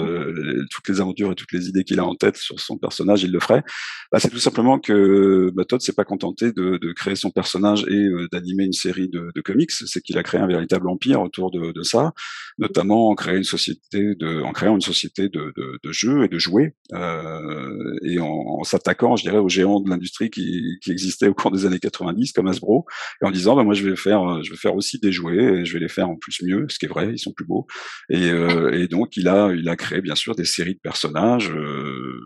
toutes 0.70 0.88
les 0.88 1.00
aventures 1.00 1.32
et 1.32 1.34
toutes 1.34 1.50
les 1.50 1.68
idées 1.68 1.82
qu'il 1.82 1.98
a 1.98 2.04
en 2.04 2.14
tête 2.14 2.36
sur 2.36 2.60
son 2.60 2.78
personnage, 2.78 3.24
il 3.24 3.32
le 3.32 3.40
ferait. 3.40 3.64
Bah, 4.12 4.20
c'est 4.20 4.30
tout 4.30 4.38
simplement 4.38 4.78
que 4.78 5.50
bah, 5.52 5.64
Todd 5.64 5.80
s'est 5.80 5.94
pas 5.94 6.04
contenté 6.04 6.52
de, 6.52 6.78
de, 6.80 6.92
créer 6.92 7.16
son 7.16 7.30
personnage 7.30 7.84
et 7.88 8.08
d'animer 8.30 8.64
une 8.64 8.72
série 8.72 9.08
de, 9.08 9.32
de 9.34 9.40
comics. 9.40 9.72
C'est 9.72 10.00
qu'il 10.00 10.16
a 10.16 10.22
créé 10.22 10.40
un 10.40 10.46
véritable 10.46 10.86
autour 11.22 11.50
de, 11.50 11.82
ça, 11.82 12.12
notamment 12.58 13.08
en 13.08 13.14
créant 13.14 13.36
une 13.36 13.44
société 13.44 14.14
de, 14.14 14.42
en 14.42 14.52
créant 14.52 14.74
une 14.74 14.80
société 14.80 15.28
de, 15.28 15.52
de, 15.56 15.92
jeux 15.92 16.24
et 16.24 16.28
de 16.28 16.38
jouets, 16.38 16.74
euh, 16.92 17.98
et 18.04 18.18
en, 18.18 18.26
en 18.26 18.64
s'attaquant, 18.64 19.16
je 19.16 19.22
dirais, 19.22 19.38
aux 19.38 19.48
géants 19.48 19.80
de 19.80 19.90
l'industrie 19.90 20.30
qui, 20.30 20.78
qui 20.82 20.90
existaient 20.90 21.28
au 21.28 21.34
cours 21.34 21.50
des 21.50 21.66
années 21.66 21.78
90, 21.78 22.32
comme 22.32 22.48
Hasbro, 22.48 22.86
et 23.22 23.26
en 23.26 23.30
disant, 23.30 23.56
bah, 23.56 23.64
moi, 23.64 23.74
je 23.74 23.88
vais 23.88 23.96
faire, 23.96 24.42
je 24.42 24.50
vais 24.50 24.56
faire 24.56 24.74
aussi 24.74 24.98
des 24.98 25.12
jouets, 25.12 25.60
et 25.60 25.64
je 25.64 25.72
vais 25.74 25.80
les 25.80 25.88
faire 25.88 26.08
en 26.08 26.16
plus 26.16 26.42
mieux, 26.42 26.66
ce 26.68 26.78
qui 26.78 26.86
est 26.86 26.88
vrai, 26.88 27.10
ils 27.12 27.18
sont 27.18 27.32
plus 27.32 27.46
beaux. 27.46 27.66
Et, 28.08 28.30
euh, 28.30 28.72
et 28.72 28.88
donc, 28.88 29.16
il 29.16 29.28
a, 29.28 29.52
il 29.52 29.68
a 29.68 29.76
créé 29.76 30.00
bien 30.00 30.14
sûr 30.14 30.34
des 30.34 30.44
séries 30.44 30.74
de 30.74 30.80
personnages. 30.80 31.50
Euh, 31.50 32.20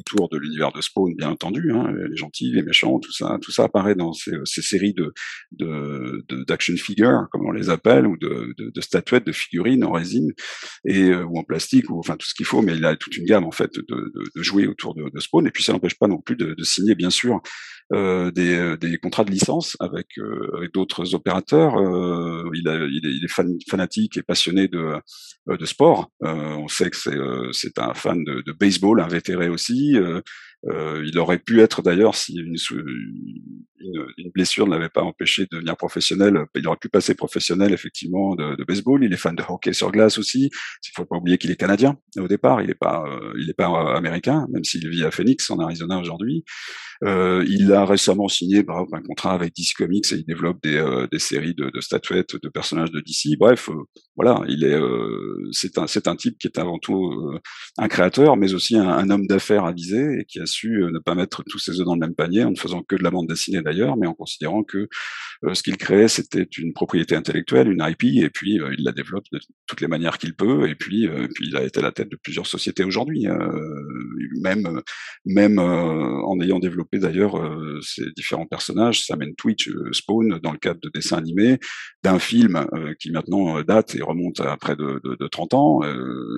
autour 0.00 0.28
de 0.28 0.38
l'univers 0.38 0.72
de 0.72 0.80
Spawn, 0.80 1.14
bien 1.14 1.30
entendu, 1.30 1.72
hein, 1.72 1.92
les 2.08 2.16
gentils, 2.16 2.52
les 2.52 2.62
méchants, 2.62 2.98
tout 2.98 3.12
ça, 3.12 3.38
tout 3.40 3.52
ça 3.52 3.64
apparaît 3.64 3.94
dans 3.94 4.12
ces, 4.12 4.32
ces 4.44 4.62
séries 4.62 4.94
d'action 5.52 6.74
figures, 6.76 7.26
comme 7.30 7.46
on 7.46 7.52
les 7.52 7.70
appelle, 7.70 8.06
ou 8.06 8.16
de, 8.16 8.80
statuettes, 8.80 9.26
de 9.26 9.32
figurines 9.32 9.84
en 9.84 9.92
résine 9.92 10.32
euh, 10.88 11.22
ou 11.24 11.38
en 11.38 11.44
plastique, 11.44 11.90
ou 11.90 11.98
enfin 11.98 12.16
tout 12.16 12.26
ce 12.26 12.34
qu'il 12.34 12.46
faut. 12.46 12.62
Mais 12.62 12.76
il 12.76 12.84
a 12.84 12.96
toute 12.96 13.16
une 13.16 13.26
gamme 13.26 13.44
en 13.44 13.50
fait 13.50 13.72
de, 13.74 14.12
jouer 14.36 14.66
autour 14.66 14.94
de, 14.94 15.20
Spawn. 15.20 15.46
Et 15.46 15.50
puis 15.50 15.62
ça 15.62 15.72
n'empêche 15.72 15.98
pas 15.98 16.08
non 16.08 16.18
plus 16.18 16.36
de, 16.36 16.62
signer, 16.62 16.94
bien 16.94 17.10
sûr, 17.10 17.40
euh, 17.92 18.30
des, 18.30 18.54
euh, 18.54 18.76
des, 18.76 18.98
contrats 18.98 19.24
de 19.24 19.30
licence 19.30 19.76
avec, 19.80 20.06
euh, 20.18 20.50
avec 20.56 20.72
d'autres 20.72 21.14
opérateurs. 21.14 21.76
Euh, 21.76 22.48
il, 22.54 22.68
a, 22.68 22.76
il, 22.76 23.04
est, 23.04 23.10
il, 23.10 23.24
est, 23.24 23.68
fanatique 23.68 24.16
et 24.16 24.22
passionné 24.22 24.68
de, 24.68 24.94
de 25.48 25.64
sport. 25.66 26.10
on 26.20 26.68
sait 26.68 26.90
que 26.90 26.96
c'est, 26.96 27.78
un 27.78 27.94
fan 27.94 28.22
de, 28.24 28.42
de 28.46 28.52
baseball, 28.52 29.00
invétéré 29.00 29.48
aussi. 29.48 29.96
Euh, 30.68 31.02
il 31.06 31.18
aurait 31.18 31.38
pu 31.38 31.60
être 31.60 31.80
d'ailleurs 31.80 32.14
si 32.14 32.34
une, 32.36 32.56
une, 34.18 34.30
blessure 34.34 34.66
ne 34.66 34.72
l'avait 34.72 34.90
pas 34.90 35.02
empêché 35.02 35.44
de 35.44 35.48
devenir 35.52 35.74
professionnel, 35.74 36.44
il 36.54 36.68
aurait 36.68 36.76
pu 36.76 36.90
passer 36.90 37.14
professionnel 37.14 37.72
effectivement 37.72 38.34
de, 38.34 38.56
de 38.56 38.64
baseball. 38.64 39.02
Il 39.02 39.12
est 39.12 39.16
fan 39.16 39.34
de 39.34 39.42
hockey 39.48 39.72
sur 39.72 39.90
glace 39.90 40.18
aussi. 40.18 40.50
Il 40.84 40.90
faut 40.94 41.06
pas 41.06 41.16
oublier 41.16 41.38
qu'il 41.38 41.50
est 41.50 41.56
canadien 41.56 41.96
au 42.18 42.28
départ. 42.28 42.60
Il 42.60 42.66
n'est 42.66 42.74
pas, 42.74 43.04
euh, 43.06 43.32
il 43.38 43.48
est 43.48 43.54
pas 43.54 43.96
américain, 43.96 44.46
même 44.52 44.64
s'il 44.64 44.86
vit 44.88 45.04
à 45.04 45.10
Phoenix 45.10 45.48
en 45.50 45.58
Arizona 45.60 45.98
aujourd'hui. 45.98 46.44
Euh, 47.04 47.44
il 47.48 47.72
a 47.72 47.86
récemment 47.86 48.28
signé 48.28 48.62
par 48.62 48.84
un 48.92 49.00
contrat 49.00 49.32
avec 49.32 49.54
DC 49.56 49.72
Comics 49.76 50.12
et 50.12 50.16
il 50.16 50.24
développe 50.26 50.62
des, 50.62 50.76
euh, 50.76 51.06
des 51.10 51.18
séries 51.18 51.54
de, 51.54 51.70
de, 51.72 51.80
statuettes 51.80 52.36
de 52.36 52.48
personnages 52.50 52.90
de 52.90 53.00
DC. 53.00 53.38
Bref, 53.38 53.70
euh, 53.70 53.74
voilà, 54.16 54.42
il 54.48 54.64
est, 54.64 54.78
c'est 55.52 55.78
un, 55.78 55.86
c'est 55.86 56.08
un 56.08 56.16
type 56.16 56.36
qui 56.38 56.46
est 56.46 56.58
avant 56.58 56.78
tout 56.78 57.10
un 57.78 57.88
créateur, 57.88 58.36
mais 58.36 58.52
aussi 58.52 58.76
un, 58.76 58.88
un 58.88 59.08
homme 59.08 59.26
d'affaires 59.26 59.64
avisé 59.64 60.20
et 60.20 60.24
qui 60.26 60.40
a 60.40 60.46
su 60.46 60.82
ne 60.92 60.98
pas 60.98 61.14
mettre 61.14 61.42
tous 61.44 61.58
ses 61.58 61.80
œufs 61.80 61.86
dans 61.86 61.94
le 61.94 62.00
même 62.00 62.14
panier 62.14 62.44
en 62.44 62.50
ne 62.50 62.56
faisant 62.56 62.82
que 62.82 62.96
de 62.96 63.02
la 63.02 63.10
bande 63.10 63.28
dessinée 63.28 63.62
d'ailleurs, 63.62 63.96
mais 63.96 64.06
en 64.06 64.12
considérant 64.12 64.62
que 64.62 64.88
ce 65.54 65.62
qu'il 65.62 65.78
créait 65.78 66.08
c'était 66.08 66.46
une 66.58 66.74
propriété 66.74 67.14
intellectuelle, 67.16 67.72
une 67.72 67.82
IP, 67.86 68.22
et 68.22 68.28
puis 68.28 68.56
il 68.56 68.84
la 68.84 68.92
développe 68.92 69.24
de 69.32 69.40
toutes 69.66 69.80
les 69.80 69.88
manières 69.88 70.18
qu'il 70.18 70.34
peut, 70.34 70.68
et 70.68 70.74
puis, 70.74 71.08
puis 71.34 71.48
il 71.48 71.56
a 71.56 71.62
été 71.62 71.80
à 71.80 71.82
la 71.82 71.92
tête 71.92 72.10
de 72.10 72.18
plusieurs 72.22 72.46
sociétés 72.46 72.84
aujourd'hui, 72.84 73.26
même 74.42 74.82
même 75.24 75.58
en 75.58 76.40
ayant 76.40 76.58
développé 76.58 76.89
d'ailleurs 76.98 77.38
euh, 77.38 77.80
ces 77.82 78.10
différents 78.16 78.46
personnages. 78.46 79.04
Ça 79.04 79.16
mène 79.16 79.34
Twitch, 79.34 79.68
euh, 79.68 79.92
Spawn, 79.92 80.38
dans 80.42 80.52
le 80.52 80.58
cadre 80.58 80.80
de 80.80 80.90
dessins 80.92 81.18
animés, 81.18 81.58
d'un 82.02 82.18
film 82.18 82.66
euh, 82.72 82.94
qui 82.98 83.10
maintenant 83.10 83.62
date 83.62 83.94
et 83.94 84.02
remonte 84.02 84.40
à 84.40 84.56
près 84.56 84.76
de, 84.76 85.00
de, 85.04 85.16
de 85.18 85.28
30 85.28 85.54
ans. 85.54 85.80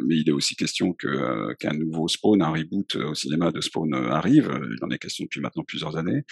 mais 0.06 0.16
il 0.16 0.28
est 0.28 0.32
aussi 0.32 0.56
question 0.56 0.92
que 0.92 1.54
qu'un 1.54 1.72
nouveau 1.72 2.08
Spawn, 2.08 2.42
un 2.42 2.50
reboot 2.50 2.96
au 2.96 3.14
cinéma 3.14 3.50
de 3.50 3.60
Spawn 3.60 3.94
arrive. 3.94 4.50
Il 4.78 4.84
en 4.84 4.90
est 4.90 4.98
question 4.98 5.24
depuis 5.24 5.40
maintenant 5.40 5.64
plusieurs 5.66 5.96
années. 5.96 6.22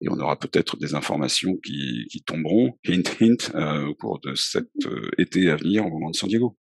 Et 0.00 0.08
on 0.08 0.18
aura 0.18 0.38
peut-être 0.38 0.76
des 0.76 0.94
informations 0.94 1.56
qui, 1.56 2.06
qui 2.10 2.22
tomberont, 2.22 2.78
hint 2.86 3.02
hint, 3.20 3.52
au 3.86 3.94
cours 3.94 4.20
de 4.20 4.34
cet 4.34 4.68
été 5.18 5.50
à 5.50 5.56
venir 5.56 5.86
au 5.86 5.90
moment 5.90 6.10
de 6.10 6.16
San 6.16 6.28
Diego. 6.28 6.56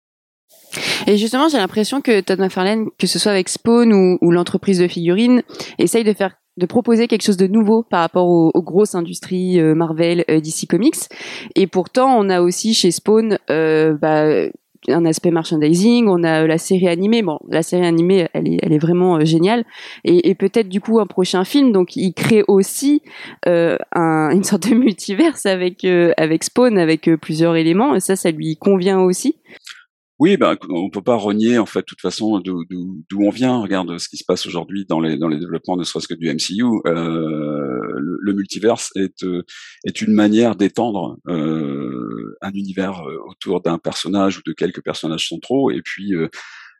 Et 1.06 1.16
justement, 1.18 1.48
j'ai 1.48 1.58
l'impression 1.58 2.00
que 2.00 2.20
Todd 2.20 2.38
McFarlane, 2.38 2.86
que 2.98 3.06
ce 3.06 3.18
soit 3.18 3.32
avec 3.32 3.48
Spawn 3.48 3.92
ou, 3.92 4.18
ou 4.20 4.30
l'entreprise 4.30 4.78
de 4.78 4.88
figurines, 4.88 5.42
essaye 5.78 6.04
de 6.04 6.12
faire 6.12 6.36
de 6.56 6.66
proposer 6.66 7.08
quelque 7.08 7.22
chose 7.22 7.36
de 7.36 7.46
nouveau 7.46 7.82
par 7.82 8.00
rapport 8.00 8.28
aux, 8.28 8.62
grosses 8.62 8.94
industries 8.94 9.60
euh, 9.60 9.74
Marvel, 9.74 10.24
euh, 10.30 10.40
DC 10.40 10.66
Comics. 10.68 11.08
Et 11.56 11.66
pourtant, 11.66 12.16
on 12.16 12.28
a 12.28 12.40
aussi 12.40 12.74
chez 12.74 12.90
Spawn 12.90 13.38
euh, 13.50 13.94
bah, 13.94 14.24
un 14.88 15.06
aspect 15.06 15.30
merchandising, 15.30 16.08
on 16.08 16.22
a 16.24 16.46
la 16.46 16.58
série 16.58 16.88
animée. 16.88 17.22
Bon, 17.22 17.38
la 17.48 17.62
série 17.62 17.86
animée, 17.86 18.28
elle 18.34 18.46
est, 18.46 18.78
vraiment 18.78 19.24
géniale. 19.24 19.64
Et, 20.04 20.34
peut-être 20.34 20.68
du 20.68 20.80
coup 20.80 21.00
un 21.00 21.06
prochain 21.06 21.44
film. 21.44 21.72
Donc, 21.72 21.96
il 21.96 22.12
crée 22.12 22.44
aussi 22.48 23.00
euh, 23.48 23.78
un, 23.92 24.30
une 24.32 24.44
sorte 24.44 24.68
de 24.68 24.74
multiverse 24.74 25.46
avec 25.46 25.86
avec 26.18 26.44
Spawn, 26.44 26.78
avec 26.78 27.10
plusieurs 27.20 27.56
éléments. 27.56 27.94
Et 27.94 28.00
ça, 28.00 28.14
ça 28.14 28.30
lui 28.30 28.56
convient 28.56 29.00
aussi. 29.00 29.36
Oui, 30.20 30.36
ben, 30.36 30.56
on 30.68 30.90
peut 30.90 31.02
pas 31.02 31.16
renier 31.16 31.58
en 31.58 31.66
fait, 31.66 31.80
de 31.80 31.84
toute 31.86 32.00
façon, 32.00 32.40
d'où 32.40 33.20
on 33.20 33.30
vient. 33.30 33.58
Regarde 33.58 33.98
ce 33.98 34.08
qui 34.08 34.16
se 34.16 34.24
passe 34.24 34.46
aujourd'hui 34.46 34.86
dans 34.88 35.00
les 35.00 35.16
dans 35.16 35.26
les 35.26 35.40
développements, 35.40 35.76
ne 35.76 35.82
serait-ce 35.82 36.06
que 36.06 36.14
du 36.14 36.32
MCU. 36.32 36.62
Euh, 36.86 37.80
le, 37.96 38.18
le, 38.20 38.32
multiverse 38.32 38.92
est 38.94 39.24
euh, 39.24 39.42
est 39.84 40.00
une 40.02 40.12
manière 40.12 40.54
d'étendre 40.54 41.18
euh, 41.28 42.36
un 42.42 42.52
univers 42.52 43.00
euh, 43.00 43.18
autour 43.28 43.60
d'un 43.60 43.78
personnage 43.78 44.38
ou 44.38 44.42
de 44.46 44.52
quelques 44.52 44.84
personnages 44.84 45.28
centraux, 45.28 45.72
et 45.72 45.82
puis 45.82 46.14
euh, 46.14 46.28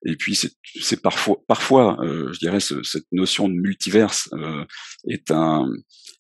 et 0.07 0.17
puis 0.17 0.37
c'est 0.37 1.03
parfois, 1.03 1.37
parfois, 1.49 1.97
euh, 2.03 2.31
je 2.33 2.39
dirais, 2.39 2.61
ce, 2.61 2.83
cette 2.83 3.07
notion 3.11 3.49
de 3.49 3.55
multiverse 3.55 4.29
euh, 4.35 4.65
est 5.09 5.31
un, 5.31 5.67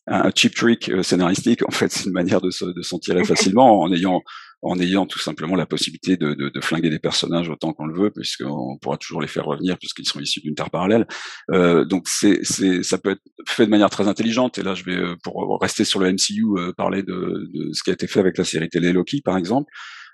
un 0.07 0.31
cheap 0.35 0.55
trick 0.55 0.91
scénaristique. 1.03 1.67
En 1.69 1.71
fait, 1.71 1.93
c'est 1.93 2.07
une 2.07 2.13
manière 2.13 2.41
de 2.41 2.51
s'en 2.51 2.67
de 2.67 3.01
tirer 3.01 3.25
facilement 3.25 3.81
en 3.81 3.93
ayant 3.93 4.23
en 4.65 4.79
ayant 4.81 5.07
tout 5.07 5.19
simplement 5.19 5.57
la 5.57 5.67
possibilité 5.67 6.17
de, 6.17 6.35
de, 6.35 6.49
de 6.49 6.61
flinguer 6.61 6.91
des 6.91 6.99
personnages 6.99 7.49
autant 7.49 7.73
qu'on 7.73 7.87
le 7.87 7.95
veut, 7.95 8.11
puisqu'on 8.11 8.79
pourra 8.79 8.97
toujours 8.97 9.21
les 9.21 9.29
faire 9.29 9.45
revenir 9.45 9.79
puisqu'ils 9.79 10.07
sont 10.07 10.21
issus 10.21 10.41
d'une 10.41 10.55
terre 10.55 10.71
parallèle. 10.71 11.07
Euh, 11.53 11.85
donc 11.85 12.09
c'est, 12.09 12.41
c'est, 12.43 12.83
ça 12.83 12.99
peut 12.99 13.11
être 13.11 13.23
fait 13.47 13.67
de 13.67 13.71
manière 13.71 13.91
très 13.91 14.09
intelligente. 14.09 14.59
Et 14.59 14.63
là, 14.63 14.75
je 14.75 14.85
vais, 14.85 14.97
euh, 14.97 15.17
pour 15.23 15.59
rester 15.61 15.85
sur 15.85 16.01
le 16.01 16.11
MCU, 16.13 16.45
euh, 16.57 16.73
parler 16.73 17.03
de, 17.03 17.49
de, 17.53 17.73
ce 17.73 17.83
qui 17.83 17.91
a 17.91 17.93
été 17.93 18.07
fait 18.07 18.21
avec 18.21 18.39
la 18.39 18.45
série 18.45 18.69
télé 18.69 18.93
Loki, 18.93 19.21
par 19.21 19.37
exemple. 19.37 19.71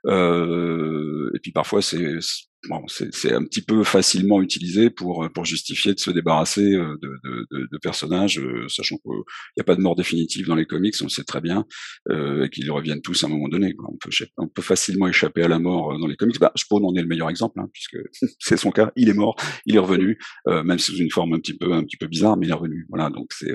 Euh, 0.07 1.31
et 1.35 1.39
puis 1.39 1.53
parfois, 1.53 1.83
c'est 1.83 2.19
bon, 2.69 2.85
c'est 2.89 3.33
un 3.33 3.45
petit 3.45 3.63
peu 3.63 3.85
facilement 3.85 4.43
utilisé 4.43 4.91
pour 4.91 5.29
pour 5.35 5.45
justifier 5.45 5.95
de 5.95 6.01
se 6.01 6.11
débarrasser 6.11 6.75
euh, 6.75 6.97
de, 7.01 7.21
de, 7.51 7.69
de 7.71 7.79
personnages, 7.79 8.39
euh, 8.39 8.67
sachant 8.69 8.97
qu'il 8.99 9.13
n'y 9.57 9.61
a 9.61 9.65
pas 9.65 9.77
de 9.77 9.81
mort 9.81 9.97
définitive 9.97 10.47
dans 10.47 10.55
les 10.55 10.67
comics, 10.67 10.95
on 11.01 11.05
le 11.05 11.11
sait 11.11 11.25
très 11.25 11.41
bien, 11.41 11.65
euh, 12.11 12.45
et 12.45 12.51
qu'ils 12.51 12.71
reviennent 12.71 13.01
tous 13.01 13.25
à 13.25 13.27
un 13.27 13.31
moment 13.31 13.49
donné. 13.49 13.75
Quoi. 13.75 13.89
On, 13.91 13.97
peut, 13.97 14.11
on 14.37 14.49
peut 14.49 14.63
facilement 14.63 15.09
échapper 15.09 15.43
à 15.43 15.49
la 15.49 15.59
mort 15.59 15.99
dans 15.99 16.07
les 16.07 16.17
comics. 16.17 16.39
Bah, 16.39 16.53
Spawn 16.57 16.85
en 16.85 16.95
est 16.95 17.03
le 17.03 17.09
meilleur 17.09 17.31
exemple, 17.31 17.61
hein, 17.61 17.69
puisque 17.73 17.97
c'est 18.39 18.57
son 18.57 18.71
cas. 18.71 18.93
Il 18.97 19.09
est 19.09 19.15
mort, 19.15 19.37
il 19.67 19.77
est 19.77 19.81
revenu, 19.81 20.19
euh, 20.49 20.63
même 20.63 20.79
sous 20.79 20.97
une 20.97 21.11
forme 21.11 21.35
un 21.35 21.39
petit 21.39 21.57
peu 21.57 21.73
un 21.73 21.85
petit 21.85 21.97
peu 21.97 22.07
bizarre, 22.07 22.37
mais 22.37 22.47
il 22.47 22.51
est 22.51 22.55
revenu. 22.55 22.87
Voilà, 22.89 23.11
donc 23.11 23.33
c'est 23.33 23.53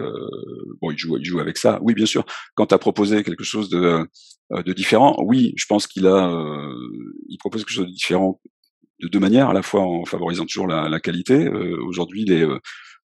bon, 0.82 0.91
il 0.91 0.98
joue 0.98 1.18
il 1.18 1.26
joue 1.26 1.39
avec 1.39 1.58
ça. 1.58 1.80
Oui, 1.82 1.94
bien 1.94 2.06
sûr. 2.06 2.26
Quand 2.56 2.72
as 2.74 2.78
proposé 2.78 3.24
quelque 3.24 3.44
chose 3.44 3.70
de 3.70 4.08
de 4.52 4.74
différent, 4.74 5.15
oui, 5.26 5.54
je 5.56 5.65
pense 5.68 5.88
qu'il 5.88 6.06
a, 6.06 6.72
il 7.30 7.38
propose 7.38 7.63
quelque 7.63 7.74
chose 7.74 7.88
de 7.88 7.91
différent 7.91 8.39
de 9.06 9.10
deux 9.10 9.20
manières, 9.20 9.50
à 9.50 9.54
la 9.54 9.62
fois 9.62 9.82
en 9.82 10.06
favorisant 10.06 10.46
toujours 10.46 10.68
la, 10.68 11.00
qualité. 11.00 11.46
Euh, 11.46 11.78
aujourd'hui, 11.86 12.26
les 12.26 12.44
euh, 12.44 12.60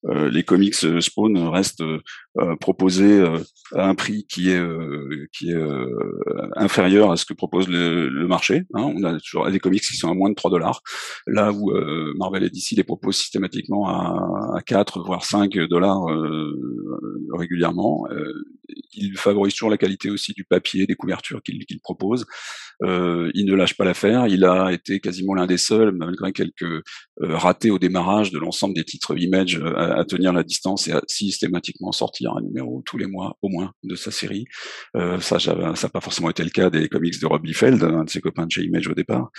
euh, 0.06 0.32
les 0.32 0.42
comics 0.42 0.74
Spawn 0.74 1.38
restent 1.48 1.84
proposés 2.60 3.22
à 3.74 3.88
un 3.88 3.96
prix 3.96 4.26
qui 4.26 4.50
est 4.50 4.64
qui 5.34 5.52
est 5.52 5.64
inférieur 6.56 7.12
à 7.12 7.18
ce 7.18 7.26
que 7.26 7.34
propose 7.34 7.68
le, 7.68 8.08
le 8.10 8.28
marché. 8.28 8.64
Hein. 8.74 8.94
On 8.96 9.04
a 9.04 9.20
toujours 9.20 9.50
des 9.50 9.60
comics 9.60 9.82
qui 9.82 9.98
sont 9.98 10.10
à 10.10 10.14
moins 10.14 10.30
de 10.30 10.36
3 10.36 10.50
dollars, 10.52 10.82
là 11.28 11.52
où 11.52 11.72
Marvel 12.18 12.44
et 12.44 12.50
DC 12.50 12.78
les 12.78 12.84
proposent 12.84 13.18
systématiquement 13.18 13.88
à, 13.88 14.58
à 14.58 14.62
4 14.62 15.04
voire 15.04 15.26
5 15.26 15.58
dollars 15.70 16.06
régulièrement. 17.34 18.08
il 18.94 19.18
favorise 19.18 19.54
toujours 19.54 19.70
la 19.70 19.78
qualité 19.78 20.10
aussi 20.10 20.34
du 20.34 20.44
papier, 20.44 20.86
des 20.86 20.96
couvertures 20.96 21.42
qu'il 21.44 21.66
qu'il 21.66 21.80
propose. 21.80 22.26
Euh, 22.84 23.32
il 23.34 23.46
ne 23.46 23.56
lâche 23.56 23.78
pas 23.78 23.86
l'affaire. 23.86 24.28
Il 24.28 24.44
a 24.44 24.72
été 24.72 25.00
quasiment 25.00 25.34
l'un 25.34 25.46
des 25.46 25.58
seuls, 25.58 25.92
malgré 25.92 26.32
quelques 26.32 26.64
euh, 26.64 26.82
ratés 27.20 27.72
au 27.72 27.80
démarrage 27.80 28.32
de 28.32 28.40
l'ensemble 28.40 28.74
des 28.74 28.84
titres 28.84 29.18
Image, 29.18 29.62
à, 29.76 30.04
tenir 30.06 30.34
la 30.34 30.44
distance 30.44 30.88
et 30.88 30.94
à 30.94 31.02
systématiquement 31.08 31.92
sortir 31.92 32.21
un 32.28 32.42
numéro 32.42 32.82
tous 32.86 32.98
les 32.98 33.08
mois 33.08 33.38
au 33.42 33.50
moins 33.50 33.74
de 33.84 33.96
sa 33.96 34.12
série. 34.12 34.46
Euh, 34.96 35.20
ça, 35.20 35.40
ça 35.40 35.56
n'a 35.56 35.90
pas 35.90 36.02
forcément 36.02 36.30
été 36.30 36.44
le 36.44 36.50
cas 36.50 36.70
des 36.70 36.88
comics 36.90 37.20
de 37.20 37.26
Rob 37.26 37.46
Liefeld, 37.46 37.84
un 37.84 38.04
de 38.04 38.10
ses 38.10 38.22
copains 38.22 38.46
de 38.46 38.52
chez 38.52 38.64
Image 38.64 38.88
au 38.88 38.94
départ, 38.94 39.32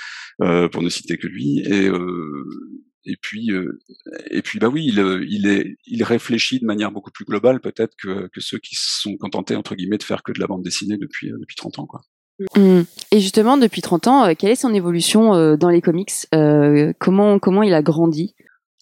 euh, 0.43 0.69
pour 0.69 0.83
ne 0.83 0.89
citer 0.89 1.19
que 1.19 1.27
lui. 1.27 1.61
Et 1.61 1.89
euh, 1.89 2.45
puis, 3.21 3.51
euh, 3.51 3.81
et 4.31 4.43
puis, 4.43 4.59
bah 4.59 4.69
oui, 4.69 4.87
il, 4.87 6.05
réfléchit 6.05 6.61
de 6.61 6.67
manière 6.67 6.93
beaucoup 6.93 7.11
plus 7.11 7.25
globale 7.25 7.61
peut-être 7.61 7.95
que, 7.97 8.29
ceux 8.39 8.59
qui 8.59 8.75
se 8.75 9.01
sont 9.01 9.17
contentés 9.17 9.57
entre 9.57 9.75
guillemets 9.75 9.99
de 9.99 10.03
faire 10.03 10.23
que 10.23 10.33
de 10.33 10.41
la 10.41 10.47
bande 10.47 10.63
dessinée 10.63 10.97
depuis 10.97 11.31
depuis 11.31 11.57
30 11.57 11.79
ans, 11.81 11.87
quoi. 11.87 12.03
Mmh. 12.57 12.83
Et 13.13 13.21
justement, 13.21 13.57
depuis 13.57 13.83
30 13.83 14.07
ans, 14.09 14.35
quelle 14.35 14.51
est 14.51 14.57
son 14.57 14.75
évolution 14.75 15.57
dans 15.57 15.69
les 15.69 15.81
comics? 15.81 16.13
Comment 16.99 17.39
comment 17.39 17.63
il 17.63 17.75
a 17.75 17.83
grandi? 17.83 18.35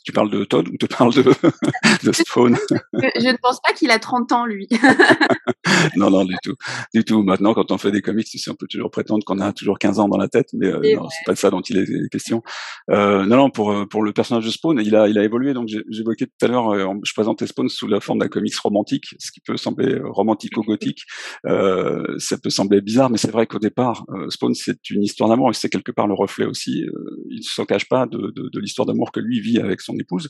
Tu 0.05 0.13
parles 0.13 0.31
de 0.31 0.45
Todd 0.45 0.69
ou 0.69 0.77
tu 0.79 0.87
parles 0.87 1.15
de, 1.15 1.23
de 2.05 2.13
Spawn? 2.13 2.57
Je 2.95 3.29
ne 3.29 3.37
pense 3.41 3.61
pas 3.61 3.73
qu'il 3.73 3.91
a 3.91 3.99
30 3.99 4.33
ans, 4.33 4.47
lui. 4.47 4.69
non, 5.97 6.11
non, 6.11 6.25
du 6.25 6.37
tout. 6.43 6.55
Du 6.95 7.05
tout. 7.05 7.23
Maintenant, 7.23 7.55
quand 7.55 7.71
on 7.71 7.79
fait 7.79 7.91
des 7.91 8.03
comics, 8.03 8.27
tu 8.27 8.39
sais, 8.39 8.51
on 8.51 8.55
peut 8.55 8.67
toujours 8.69 8.91
prétendre 8.91 9.25
qu'on 9.25 9.39
a 9.41 9.53
toujours 9.53 9.79
15 9.79 9.99
ans 9.99 10.09
dans 10.09 10.17
la 10.17 10.29
tête, 10.29 10.49
mais 10.55 10.67
euh, 10.67 10.97
non, 10.97 11.09
c'est 11.11 11.25
pas 11.27 11.33
de 11.33 11.39
ça 11.39 11.51
dont 11.51 11.61
il 11.61 11.79
est 11.79 12.09
question. 12.11 12.43
Euh, 12.91 13.27
non, 13.27 13.37
non, 13.37 13.51
pour, 13.51 13.73
euh, 13.73 13.87
pour 13.87 14.03
le 14.03 14.13
personnage 14.13 14.45
de 14.45 14.51
Spawn, 14.51 14.81
il 14.81 14.95
a, 14.97 15.09
il 15.09 15.19
a 15.19 15.25
évolué. 15.25 15.55
Donc, 15.55 15.69
j'évoquais 15.89 16.27
tout 16.27 16.47
à 16.47 16.49
l'heure, 16.49 16.71
euh, 16.71 16.95
je 17.05 17.13
présentais 17.13 17.47
Spawn 17.47 17.69
sous 17.69 17.87
la 17.87 18.01
forme 18.01 18.19
d'un 18.19 18.29
comics 18.29 18.57
romantique, 18.57 19.15
ce 19.19 19.31
qui 19.31 19.41
peut 19.41 19.57
sembler 19.57 20.01
romantico-gothique. 20.03 21.03
Euh, 21.47 22.03
ça 22.19 22.39
peut 22.39 22.51
sembler 22.51 22.81
bizarre, 22.81 23.11
mais 23.11 23.19
c'est 23.19 23.31
vrai 23.31 23.47
qu'au 23.47 23.59
départ, 23.59 24.05
Spawn, 24.29 24.55
c'est 24.55 24.91
une 24.91 25.03
histoire 25.03 25.29
d'amour 25.29 25.51
et 25.51 25.55
c'est 25.55 25.69
quelque 25.69 25.93
part 25.93 26.07
le 26.07 26.15
reflet 26.15 26.47
aussi. 26.47 26.87
il 27.31 27.39
ne 27.39 27.43
s'en 27.43 27.65
cache 27.65 27.89
pas 27.89 28.07
de, 28.07 28.33
de, 28.35 28.49
de 28.49 28.61
l'histoire 28.61 28.87
d'amour 28.87 29.13
que 29.13 29.21
lui 29.21 29.41
vit 29.41 29.59
avec 29.59 29.81
son 29.81 29.90
épouse, 29.99 30.29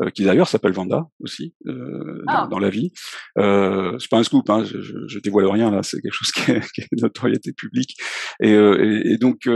euh, 0.00 0.10
qui 0.10 0.24
d'ailleurs 0.24 0.48
s'appelle 0.48 0.72
Vanda 0.72 1.08
aussi 1.20 1.54
euh, 1.66 2.22
ah. 2.28 2.46
dans, 2.50 2.58
la 2.58 2.70
vie. 2.70 2.92
Euh, 3.38 3.98
c'est 3.98 4.10
pas 4.10 4.18
un 4.18 4.22
scoop, 4.22 4.48
hein, 4.50 4.64
je, 4.64 4.80
je, 4.80 4.94
je, 5.06 5.18
dévoile 5.18 5.46
rien 5.46 5.70
là, 5.70 5.82
c'est 5.82 6.00
quelque 6.00 6.12
chose 6.12 6.30
qui 6.32 6.50
est, 6.50 6.72
qui 6.72 6.82
est 6.82 6.88
de 6.92 7.02
notoriété 7.02 7.52
publique. 7.52 7.96
Et, 8.40 8.52
euh, 8.52 9.02
et, 9.04 9.12
et 9.12 9.18
donc 9.18 9.48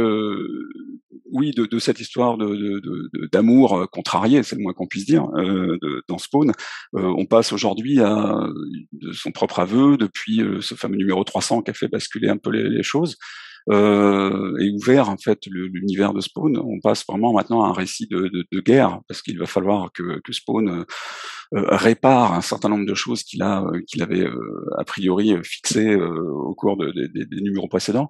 oui, 1.30 1.52
de, 1.52 1.64
de, 1.66 1.78
cette 1.78 2.00
histoire 2.00 2.36
d'amour 3.32 3.80
de, 3.80 3.86
contrarié, 3.86 4.42
c'est 4.42 4.56
le 4.56 4.62
moins 4.62 4.72
qu'on 4.72 4.86
puisse 4.86 5.06
dire, 5.06 5.26
dans 6.08 6.18
Spawn, 6.18 6.52
on 6.92 7.24
passe 7.26 7.52
aujourd'hui 7.52 8.00
à 8.00 8.46
de 8.92 9.12
son 9.12 9.30
propre 9.30 9.60
aveu 9.60 9.96
depuis 9.96 10.42
ce 10.60 10.74
fameux 10.74 10.96
numéro 10.96 11.24
300 11.24 11.62
qui 11.62 11.70
a 11.70 11.74
fait 11.74 11.88
basculer 11.88 12.28
un 12.28 12.36
peu 12.36 12.50
les, 12.50 12.68
les 12.68 12.82
choses 12.82 13.16
euh, 13.70 14.56
et 14.60 14.70
ouvert 14.70 15.08
en 15.08 15.16
fait 15.16 15.46
l'univers 15.46 16.12
de 16.12 16.20
Spawn, 16.20 16.58
on 16.58 16.80
passe 16.80 17.04
vraiment 17.06 17.32
maintenant 17.32 17.64
à 17.64 17.68
un 17.68 17.72
récit 17.72 18.06
de, 18.08 18.60
guerre 18.60 19.00
parce 19.08 19.22
qu'il 19.22 19.38
va 19.38 19.46
falloir 19.46 19.90
que, 19.92 20.20
Spawn 20.30 20.68
euh 20.68 20.84
répare 21.52 22.34
un 22.34 22.40
certain 22.40 22.68
nombre 22.68 22.86
de 22.86 22.94
choses 22.94 23.22
qu'il 23.22 23.42
a 23.42 23.62
euh, 23.62 23.80
qu'il 23.86 24.02
avait 24.02 24.24
euh, 24.24 24.70
a 24.78 24.84
priori 24.84 25.34
fixées 25.42 25.94
au 25.94 26.54
cours 26.54 26.76
de, 26.76 26.92
des 26.92 27.40
numéros 27.40 27.68
précédents 27.68 28.08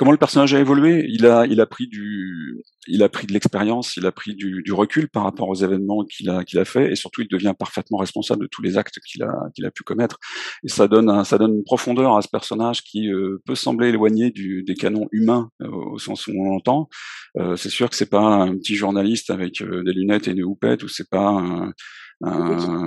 comment 0.00 0.12
le 0.12 0.16
personnage 0.16 0.54
a 0.54 0.60
évolué? 0.60 1.04
Il 1.10 1.26
a, 1.26 1.44
il 1.44 1.60
a 1.60 1.66
pris 1.66 1.86
du, 1.86 2.62
il 2.86 3.02
a 3.02 3.10
pris 3.10 3.26
de 3.26 3.34
l'expérience, 3.34 3.98
il 3.98 4.06
a 4.06 4.12
pris 4.12 4.34
du, 4.34 4.62
du, 4.62 4.72
recul 4.72 5.10
par 5.10 5.24
rapport 5.24 5.50
aux 5.50 5.54
événements 5.54 6.06
qu'il 6.06 6.30
a, 6.30 6.42
qu'il 6.42 6.58
a 6.58 6.64
fait, 6.64 6.90
et 6.90 6.96
surtout 6.96 7.20
il 7.20 7.28
devient 7.28 7.52
parfaitement 7.56 7.98
responsable 7.98 8.40
de 8.40 8.46
tous 8.46 8.62
les 8.62 8.78
actes 8.78 8.98
qu'il 9.00 9.22
a, 9.22 9.30
qu'il 9.54 9.66
a 9.66 9.70
pu 9.70 9.82
commettre. 9.82 10.18
Et 10.64 10.68
ça 10.68 10.88
donne, 10.88 11.22
ça 11.24 11.36
donne 11.36 11.54
une 11.54 11.64
profondeur 11.64 12.16
à 12.16 12.22
ce 12.22 12.28
personnage 12.28 12.82
qui 12.82 13.12
euh, 13.12 13.42
peut 13.44 13.54
sembler 13.54 13.88
éloigné 13.88 14.30
du, 14.30 14.62
des 14.62 14.74
canons 14.74 15.06
humains 15.12 15.50
euh, 15.60 15.68
au 15.68 15.98
sens 15.98 16.26
où 16.26 16.32
on 16.34 16.44
l'entend. 16.44 16.88
Euh, 17.36 17.56
c'est 17.56 17.68
sûr 17.68 17.90
que 17.90 17.94
c'est 17.94 18.08
pas 18.08 18.24
un 18.24 18.56
petit 18.56 18.76
journaliste 18.76 19.28
avec 19.28 19.62
des 19.62 19.92
lunettes 19.92 20.28
et 20.28 20.30
une 20.30 20.44
houppette, 20.44 20.82
ou 20.82 20.88
c'est 20.88 21.10
pas 21.10 21.28
un, 21.28 21.74
un, 22.22 22.79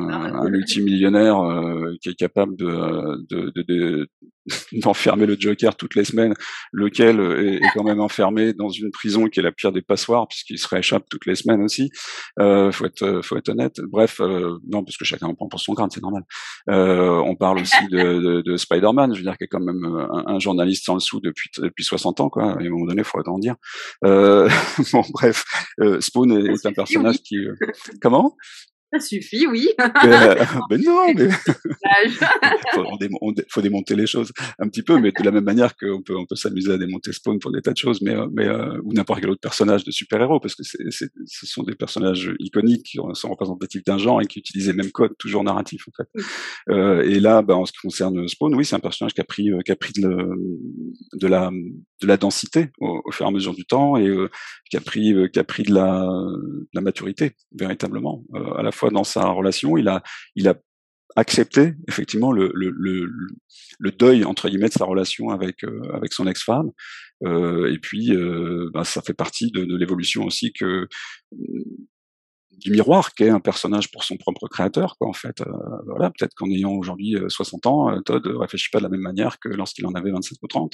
multimillionnaire 0.49 1.39
euh, 1.39 1.95
qui 2.01 2.09
est 2.09 2.15
capable 2.15 2.55
de, 2.55 3.25
de, 3.29 3.51
de, 3.55 4.07
d'enfermer 4.73 5.25
le 5.25 5.37
Joker 5.39 5.75
toutes 5.75 5.95
les 5.95 6.03
semaines, 6.03 6.33
lequel 6.71 7.19
est, 7.19 7.61
quand 7.73 7.83
même 7.83 7.99
enfermé 7.99 8.53
dans 8.53 8.69
une 8.69 8.91
prison 8.91 9.27
qui 9.27 9.39
est 9.39 9.43
la 9.43 9.51
pire 9.51 9.71
des 9.71 9.81
passoires 9.81 10.27
puisqu'il 10.27 10.57
se 10.57 10.67
rééchappe 10.67 11.03
toutes 11.09 11.25
les 11.25 11.35
semaines 11.35 11.61
aussi. 11.61 11.89
Euh, 12.39 12.71
faut 12.71 12.85
être, 12.85 13.21
faut 13.23 13.37
être 13.37 13.49
honnête. 13.49 13.79
Bref, 13.89 14.19
euh, 14.19 14.57
non 14.69 14.83
parce 14.83 14.97
que 14.97 15.05
chacun 15.05 15.27
en 15.27 15.35
prend 15.35 15.47
pour 15.47 15.59
son 15.59 15.73
crâne, 15.73 15.89
c'est 15.91 16.03
normal. 16.03 16.23
Euh, 16.69 17.21
on 17.25 17.35
parle 17.35 17.59
aussi 17.59 17.87
de, 17.89 17.97
de, 17.97 18.41
de 18.41 18.57
Spider-Man, 18.57 19.13
je 19.13 19.19
veux 19.19 19.23
dire 19.23 19.37
qui 19.37 19.45
est 19.45 19.47
quand 19.47 19.59
même 19.59 19.85
un, 19.85 20.39
journaliste 20.39 20.85
sans 20.85 20.95
le 20.95 20.99
sou 20.99 21.21
depuis 21.21 21.49
depuis 21.57 21.83
60 21.83 22.19
ans 22.19 22.29
quoi. 22.29 22.51
à 22.51 22.59
un 22.59 22.69
moment 22.69 22.85
donné, 22.85 23.03
faut 23.03 23.19
en 23.25 23.39
dire. 23.39 23.55
Euh, 24.05 24.49
bon 24.91 25.03
bref, 25.13 25.43
euh, 25.81 26.01
Spawn 26.01 26.31
est, 26.31 26.53
est 26.53 26.65
un 26.65 26.73
personnage 26.73 27.17
qui 27.17 27.37
comment? 28.01 28.35
Ça 28.93 28.99
suffit, 28.99 29.47
oui. 29.47 29.69
Euh, 29.79 30.35
mais, 30.69 30.77
non, 30.77 31.05
mais 31.15 31.29
faut, 32.73 32.85
faut, 33.49 33.61
démonter 33.61 33.95
les 33.95 34.05
choses 34.05 34.31
un 34.59 34.67
petit 34.67 34.83
peu, 34.83 34.99
mais 34.99 35.11
de 35.11 35.23
la 35.23 35.31
même 35.31 35.43
manière 35.43 35.75
qu'on 35.75 36.01
peut, 36.01 36.15
on 36.15 36.25
peut 36.25 36.35
s'amuser 36.35 36.71
à 36.71 36.77
démonter 36.77 37.11
Spawn 37.11 37.39
pour 37.39 37.51
des 37.51 37.61
tas 37.61 37.71
de 37.71 37.77
choses, 37.77 38.01
mais, 38.01 38.15
euh, 38.15 38.27
mais 38.31 38.45
euh, 38.45 38.79
ou 38.83 38.93
n'importe 38.93 39.21
quel 39.21 39.29
autre 39.29 39.41
personnage 39.41 39.83
de 39.83 39.91
super-héros, 39.91 40.39
parce 40.39 40.55
que 40.55 40.63
c'est, 40.63 41.09
ce 41.25 41.45
sont 41.45 41.63
des 41.63 41.75
personnages 41.75 42.33
iconiques 42.39 42.83
qui 42.83 42.99
sont 43.13 43.29
représentatifs 43.29 43.83
d'un 43.83 43.97
genre 43.97 44.21
et 44.21 44.25
qui 44.25 44.39
utilisent 44.39 44.67
les 44.67 44.73
mêmes 44.73 44.91
codes, 44.91 45.17
toujours 45.17 45.43
narratifs 45.43 45.87
en 45.87 45.91
fait. 46.03 46.23
Euh, 46.69 47.01
et 47.03 47.19
là, 47.19 47.41
bah, 47.41 47.55
en 47.55 47.65
ce 47.65 47.71
qui 47.71 47.79
concerne 47.79 48.27
Spawn, 48.27 48.53
oui, 48.55 48.65
c'est 48.65 48.75
un 48.75 48.79
personnage 48.79 49.13
qui 49.13 49.21
a 49.21 49.25
pris, 49.25 49.49
qui 49.65 49.71
a 49.71 49.75
pris 49.75 49.93
de, 49.93 50.29
de 51.13 51.27
la, 51.27 51.49
de 52.03 52.07
la 52.07 52.17
densité 52.17 52.69
au, 52.79 53.11
fur 53.11 53.25
et 53.25 53.29
à 53.29 53.31
mesure 53.31 53.55
du 53.55 53.65
temps 53.65 53.97
et 53.97 54.07
qui 54.69 54.77
a 54.77 54.81
pris, 54.81 55.15
qui 55.31 55.39
a 55.39 55.43
pris 55.43 55.63
de 55.63 55.73
la, 55.73 56.81
maturité 56.81 57.31
véritablement, 57.57 58.23
à 58.57 58.61
la 58.61 58.71
fois 58.71 58.89
dans 58.89 59.03
sa 59.03 59.25
relation, 59.29 59.77
il 59.77 59.87
a, 59.87 60.03
il 60.35 60.47
a 60.47 60.55
accepté 61.15 61.73
effectivement 61.87 62.31
le, 62.31 62.51
le, 62.53 62.71
le, 63.79 63.91
deuil 63.91 64.25
entre 64.25 64.49
guillemets 64.49 64.69
de 64.69 64.73
sa 64.73 64.85
relation 64.85 65.29
avec 65.29 65.63
euh, 65.63 65.81
avec 65.93 66.13
son 66.13 66.27
ex-femme. 66.27 66.71
Euh, 67.25 67.71
et 67.71 67.79
puis 67.79 68.15
euh, 68.15 68.69
bah, 68.73 68.83
ça 68.83 69.01
fait 69.01 69.13
partie 69.13 69.51
de 69.51 69.75
l'évolution 69.75 70.23
aussi 70.23 70.51
que 70.53 70.87
du 72.59 72.71
miroir 72.71 73.13
qu'est 73.13 73.29
un 73.29 73.39
personnage 73.39 73.91
pour 73.91 74.03
son 74.03 74.17
propre 74.17 74.47
créateur 74.47 74.95
quoi 74.97 75.07
en 75.07 75.13
fait. 75.13 75.41
Euh, 75.41 75.51
voilà 75.85 76.11
peut-être 76.11 76.33
qu'en 76.35 76.49
ayant 76.49 76.71
aujourd'hui 76.71 77.17
60 77.27 77.65
ans 77.65 78.01
Todd 78.01 78.25
réfléchit 78.25 78.69
pas 78.71 78.79
de 78.79 78.83
la 78.83 78.89
même 78.89 79.01
manière 79.01 79.39
que 79.39 79.49
lorsqu'il 79.49 79.85
en 79.85 79.93
avait 79.93 80.11
27 80.11 80.37
ou 80.41 80.47
30 80.47 80.73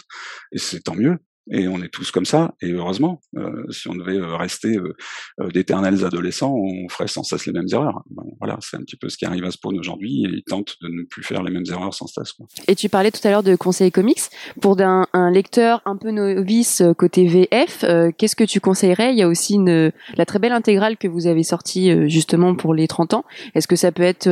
et 0.51 0.57
c'est 0.57 0.81
tant 0.81 0.95
mieux 0.95 1.19
et 1.51 1.67
on 1.67 1.81
est 1.81 1.89
tous 1.89 2.11
comme 2.11 2.25
ça, 2.25 2.53
et 2.61 2.71
heureusement, 2.71 3.21
euh, 3.37 3.63
si 3.69 3.87
on 3.87 3.95
devait 3.95 4.17
euh, 4.17 4.35
rester 4.35 4.77
euh, 4.77 5.49
d'éternels 5.51 6.05
adolescents, 6.05 6.53
on 6.55 6.87
ferait 6.89 7.07
sans 7.07 7.23
cesse 7.23 7.45
les 7.45 7.53
mêmes 7.53 7.67
erreurs. 7.71 8.03
voilà, 8.39 8.57
c'est 8.61 8.77
un 8.77 8.81
petit 8.81 8.95
peu 8.95 9.09
ce 9.09 9.17
qui 9.17 9.25
arrive 9.25 9.43
à 9.45 9.51
Spawn 9.51 9.77
aujourd'hui, 9.79 10.25
et 10.25 10.29
il 10.29 10.43
tente 10.43 10.75
de 10.81 10.87
ne 10.87 11.03
plus 11.03 11.23
faire 11.23 11.43
les 11.43 11.51
mêmes 11.51 11.65
erreurs 11.69 11.93
sans 11.93 12.07
cesse. 12.07 12.33
Quoi. 12.33 12.47
Et 12.67 12.75
tu 12.75 12.89
parlais 12.89 13.11
tout 13.11 13.25
à 13.27 13.31
l'heure 13.31 13.43
de 13.43 13.55
conseils 13.55 13.91
comics. 13.91 14.19
Pour 14.61 14.79
un, 14.79 15.07
un, 15.13 15.31
lecteur 15.31 15.81
un 15.85 15.97
peu 15.97 16.11
novice 16.11 16.83
côté 16.97 17.27
VF, 17.27 17.85
qu'est-ce 18.17 18.35
que 18.35 18.43
tu 18.43 18.59
conseillerais? 18.59 19.11
Il 19.11 19.17
y 19.17 19.23
a 19.23 19.27
aussi 19.27 19.55
une, 19.55 19.91
la 20.15 20.25
très 20.25 20.39
belle 20.39 20.51
intégrale 20.51 20.97
que 20.97 21.07
vous 21.07 21.27
avez 21.27 21.43
sortie 21.43 22.09
justement 22.09 22.55
pour 22.55 22.73
les 22.73 22.87
30 22.87 23.13
ans. 23.15 23.25
Est-ce 23.55 23.67
que 23.67 23.75
ça 23.75 23.91
peut 23.91 24.03
être 24.03 24.27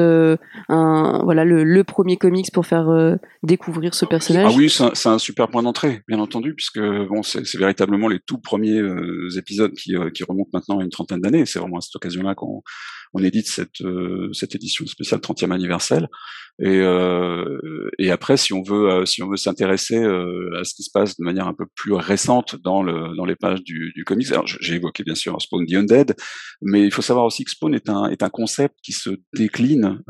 un, 0.69 1.21
voilà, 1.23 1.45
le, 1.45 1.63
le, 1.63 1.84
premier 1.84 2.17
comics 2.17 2.51
pour 2.51 2.65
faire 2.65 3.17
découvrir 3.43 3.93
ce 3.93 4.06
personnage 4.06 4.51
Ah 4.53 4.56
oui, 4.58 4.69
c'est 4.69 5.08
un, 5.08 5.13
un 5.13 5.19
super 5.19 5.47
point 5.47 5.63
d'entrée, 5.63 6.01
bien 6.08 6.19
entendu, 6.19 6.53
puisque 6.53 6.80
c'est 7.24 7.58
véritablement 7.58 8.08
les 8.08 8.20
tout 8.20 8.38
premiers 8.38 8.80
euh, 8.80 9.30
épisodes 9.38 9.74
qui, 9.74 9.96
euh, 9.96 10.10
qui, 10.10 10.24
remontent 10.24 10.50
maintenant 10.54 10.80
à 10.80 10.84
une 10.84 10.89
trentaine 10.89 11.22
d'années. 11.22 11.46
C'est 11.46 11.60
vraiment 11.60 11.78
à 11.78 11.82
cette 11.82 11.96
occasion-là 11.96 12.36
qu'on 12.36 12.63
on 13.13 13.24
édite 13.24 13.48
cette, 13.48 13.82
euh, 13.82 14.32
cette 14.34 14.56
édition 14.56 14.86
spéciale 14.86 15.20
30e 15.20 15.52
anniversaire. 15.52 16.08
Et, 16.60 16.80
euh, 16.80 17.89
et 18.00 18.10
après, 18.10 18.36
si 18.36 18.52
on 18.52 18.63
veut, 18.63 18.89
euh, 18.89 19.06
si 19.06 19.22
on 19.22 19.30
veut 19.30 19.38
s'intéresser 19.38 19.98
à 19.98 20.63
ce 20.63 20.74
qui 20.74 20.84
se 20.84 20.89
passe 20.91 21.15
de 21.17 21.24
manière 21.24 21.48
un 21.48 21.54
peu 21.54 21.65
plus 21.76 21.93
récente 21.93 22.56
dans, 22.63 22.82
le, 22.82 23.15
dans 23.15 23.26
les 23.26 23.36
pages 23.36 23.63
du, 23.63 23.91
du 23.96 24.04
comics, 24.04 24.32
alors 24.32 24.48
j'ai 24.48 24.76
évoqué 24.76 25.04
bien 25.04 25.15
sûr 25.15 25.39
Spawn 25.39 25.65
the 25.67 25.74
Undead, 25.74 26.15
mais 26.62 26.84
il 26.84 26.91
faut 26.91 27.02
savoir 27.04 27.26
aussi 27.26 27.43
que 27.43 27.52
Spawn 27.52 27.76
est 27.76 27.89
un, 27.89 28.10
est 28.10 28.24
un 28.24 28.30
concept 28.30 28.76
qui 28.82 28.91
se 28.91 29.12
décline 29.36 30.02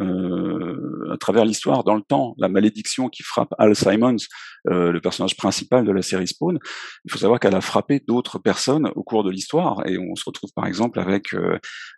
à 1.12 1.18
travers 1.18 1.46
l'histoire, 1.46 1.84
dans 1.84 1.96
le 1.96 2.02
temps. 2.02 2.36
La 2.38 2.50
malédiction 2.50 3.10
qui 3.10 3.24
frappe 3.24 3.54
Al 3.58 3.76
Simons, 3.76 4.18
le 4.66 5.00
personnage 5.00 5.36
principal 5.36 5.86
de 5.86 5.92
la 5.92 6.02
série 6.02 6.28
Spawn, 6.28 6.60
il 7.06 7.12
faut 7.12 7.18
savoir 7.18 7.40
qu'elle 7.40 7.56
a 7.56 7.62
frappé 7.62 8.02
d'autres 8.08 8.40
personnes 8.40 8.90
au 8.96 9.04
cours 9.04 9.24
de 9.24 9.32
l'histoire, 9.32 9.86
et 9.86 9.98
on 9.98 10.16
se 10.16 10.24
retrouve 10.26 10.52
par 10.56 10.66
exemple 10.66 11.00
avec, 11.00 11.36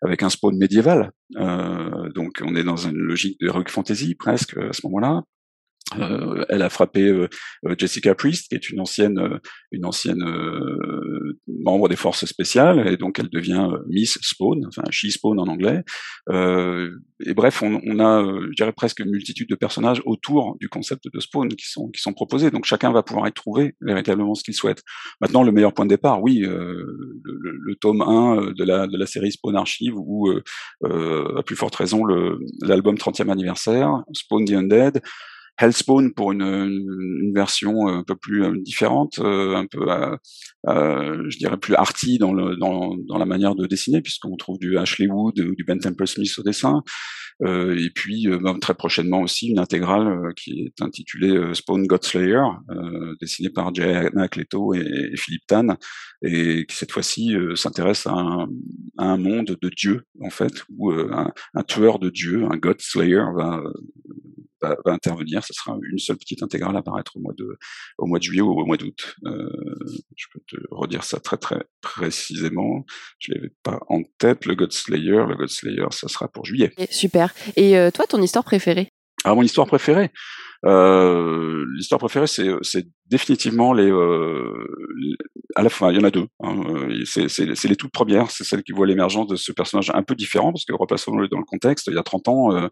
avec 0.01 0.23
un 0.23 0.29
Spawn 0.29 0.57
médiéval 0.57 0.79
euh, 0.89 1.18
donc 1.35 2.41
on 2.43 2.55
est 2.55 2.63
dans 2.63 2.77
une 2.77 2.97
logique 2.97 3.39
de 3.39 3.49
rock 3.49 3.69
fantasy 3.69 4.15
presque 4.15 4.57
à 4.57 4.73
ce 4.73 4.81
moment-là. 4.87 5.23
Euh, 5.97 6.45
elle 6.49 6.61
a 6.61 6.69
frappé 6.69 7.03
euh, 7.03 7.27
euh, 7.65 7.75
Jessica 7.77 8.13
Priest, 8.15 8.49
qui 8.49 8.55
est 8.55 8.69
une 8.69 8.79
ancienne, 8.79 9.39
une 9.71 9.85
ancienne 9.85 10.23
membre 11.47 11.89
des 11.89 11.95
forces 11.95 12.25
spéciales, 12.25 12.87
et 12.87 12.97
donc 12.97 13.19
elle 13.19 13.29
devient 13.29 13.69
Miss 13.87 14.17
Spawn, 14.21 14.65
enfin 14.67 14.83
She 14.91 15.09
Spawn 15.09 15.39
en 15.39 15.47
anglais. 15.47 15.83
et 16.29 17.33
bref, 17.33 17.61
on, 17.61 17.81
on 17.85 17.99
a, 17.99 18.23
je 18.23 18.55
dirais 18.55 18.73
presque 18.73 18.99
une 18.99 19.11
multitude 19.11 19.49
de 19.49 19.55
personnages 19.55 20.01
autour 20.05 20.57
du 20.59 20.69
concept 20.69 21.05
de 21.11 21.19
Spawn 21.19 21.49
qui 21.49 21.69
sont 21.69 21.89
qui 21.89 22.01
sont 22.01 22.13
proposés. 22.13 22.51
Donc 22.51 22.65
chacun 22.65 22.91
va 22.91 23.03
pouvoir 23.03 23.27
y 23.27 23.31
trouver 23.31 23.75
véritablement 23.81 24.35
ce 24.35 24.43
qu'il 24.43 24.53
souhaite. 24.53 24.83
Maintenant, 25.21 25.43
le 25.43 25.51
meilleur 25.51 25.73
point 25.73 25.85
de 25.85 25.89
départ, 25.89 26.21
oui, 26.21 26.39
le, 26.39 27.21
le, 27.23 27.75
tome 27.75 28.01
1 28.01 28.51
de 28.51 28.63
la 28.63 28.87
de 28.87 28.97
la 28.97 29.05
série 29.05 29.31
Spawn 29.31 29.55
Archive, 29.55 29.93
ou 29.95 30.31
à 30.83 31.43
plus 31.43 31.55
forte 31.55 31.75
raison 31.75 32.05
l'album 32.61 32.95
30e 32.95 33.29
anniversaire, 33.29 34.03
Spawn 34.13 34.45
the 34.45 34.51
Undead. 34.51 35.01
Hellspawn 35.59 36.13
pour 36.13 36.31
une, 36.31 36.41
une, 36.41 37.33
version 37.33 37.87
un 37.87 38.03
peu 38.03 38.15
plus 38.15 38.43
euh, 38.43 38.53
différente, 38.61 39.19
euh, 39.19 39.55
un 39.55 39.65
peu, 39.65 39.87
euh, 40.67 41.23
je 41.29 41.37
dirais 41.37 41.57
plus 41.57 41.75
arty 41.75 42.17
dans, 42.17 42.33
le, 42.33 42.55
dans, 42.55 42.95
dans 43.07 43.17
la 43.17 43.25
manière 43.25 43.55
de 43.55 43.67
dessiner, 43.67 44.01
puisqu'on 44.01 44.37
trouve 44.37 44.57
du 44.57 44.77
Ashley 44.77 45.07
Wood 45.07 45.39
ou 45.39 45.55
du 45.55 45.63
Ben 45.65 45.77
Temple 45.77 46.07
Smith 46.07 46.33
au 46.37 46.43
dessin. 46.43 46.81
Euh, 47.41 47.77
et 47.77 47.89
puis 47.89 48.27
bah, 48.41 48.53
très 48.59 48.73
prochainement 48.73 49.21
aussi 49.21 49.47
une 49.47 49.59
intégrale 49.59 50.33
qui 50.35 50.63
est 50.65 50.81
intitulée 50.81 51.53
Spawn 51.53 51.87
Godslayer, 51.87 52.43
dessinée 53.21 53.49
par 53.49 53.73
Jay 53.73 53.95
Anacleto 53.95 54.73
et, 54.73 54.79
et, 55.13 55.17
Philippe 55.17 55.47
Tan, 55.47 55.77
et 56.21 56.65
qui 56.65 56.75
cette 56.75 56.91
fois-ci 56.91 57.33
s'intéresse 57.55 58.07
à, 58.07 58.11
à, 58.97 59.05
un 59.05 59.17
monde 59.17 59.57
de 59.61 59.69
dieux 59.69 60.03
en 60.21 60.29
fait, 60.29 60.65
où 60.69 60.91
un, 60.91 61.31
un, 61.53 61.63
tueur 61.63 61.99
de 61.99 62.09
dieux, 62.09 62.43
un 62.43 62.57
Godslayer, 62.57 63.23
va 63.33 63.63
va, 64.61 64.75
intervenir. 64.85 65.43
Ce 65.43 65.53
sera 65.53 65.77
une 65.83 65.99
seule 65.99 66.17
petite 66.17 66.43
intégrale 66.43 66.75
à 66.75 66.79
apparaître 66.79 67.17
au 67.17 67.19
mois 67.19 67.33
de, 67.37 67.57
au 67.97 68.05
mois 68.05 68.19
de 68.19 68.23
juillet 68.23 68.41
ou 68.41 68.51
au 68.51 68.65
mois 68.65 68.77
d'août. 68.77 69.15
Euh, 69.25 69.49
je 70.15 70.25
peux 70.33 70.39
te 70.47 70.57
redire 70.71 71.03
ça 71.03 71.19
très 71.19 71.37
très 71.37 71.63
précisément. 71.81 72.85
Je 73.19 73.33
l'avais 73.33 73.51
pas 73.63 73.79
en 73.87 74.01
tête. 74.17 74.45
Le 74.45 74.55
God 74.55 74.71
Slayer, 74.71 75.25
le 75.27 75.35
God 75.35 75.49
Slayer, 75.49 75.87
ça 75.91 76.07
sera 76.07 76.27
pour 76.27 76.45
juillet. 76.45 76.73
super. 76.89 77.33
Et 77.55 77.77
euh, 77.77 77.91
toi, 77.91 78.05
ton 78.05 78.21
histoire 78.21 78.43
préférée? 78.43 78.89
Ah, 79.25 79.35
mon 79.35 79.43
histoire 79.43 79.67
préférée? 79.67 80.11
Euh, 80.65 81.65
l'histoire 81.75 81.99
préférée, 81.99 82.27
c'est, 82.27 82.49
c'est 82.61 82.85
définitivement 83.05 83.73
les, 83.73 83.89
euh, 83.89 84.67
à 85.55 85.63
la 85.63 85.69
fin, 85.69 85.91
il 85.91 85.97
y 85.97 85.99
en 85.99 86.03
a 86.03 86.11
deux. 86.11 86.27
Hein, 86.43 86.63
c'est, 87.05 87.45
les 87.45 87.75
toutes 87.75 87.91
premières, 87.91 88.29
c'est 88.31 88.43
celle 88.43 88.63
qui 88.63 88.71
voit 88.71 88.85
l'émergence 88.85 89.27
de 89.27 89.35
ce 89.35 89.51
personnage 89.51 89.91
un 89.93 90.03
peu 90.03 90.15
différent, 90.15 90.51
parce 90.51 90.65
que 90.65 90.73
replaçons-le 90.73 91.27
dans 91.27 91.37
le 91.37 91.45
contexte. 91.45 91.87
Il 91.87 91.95
y 91.95 91.97
a 91.97 92.03
30 92.03 92.27
ans, 92.27 92.55
euh, 92.55 92.67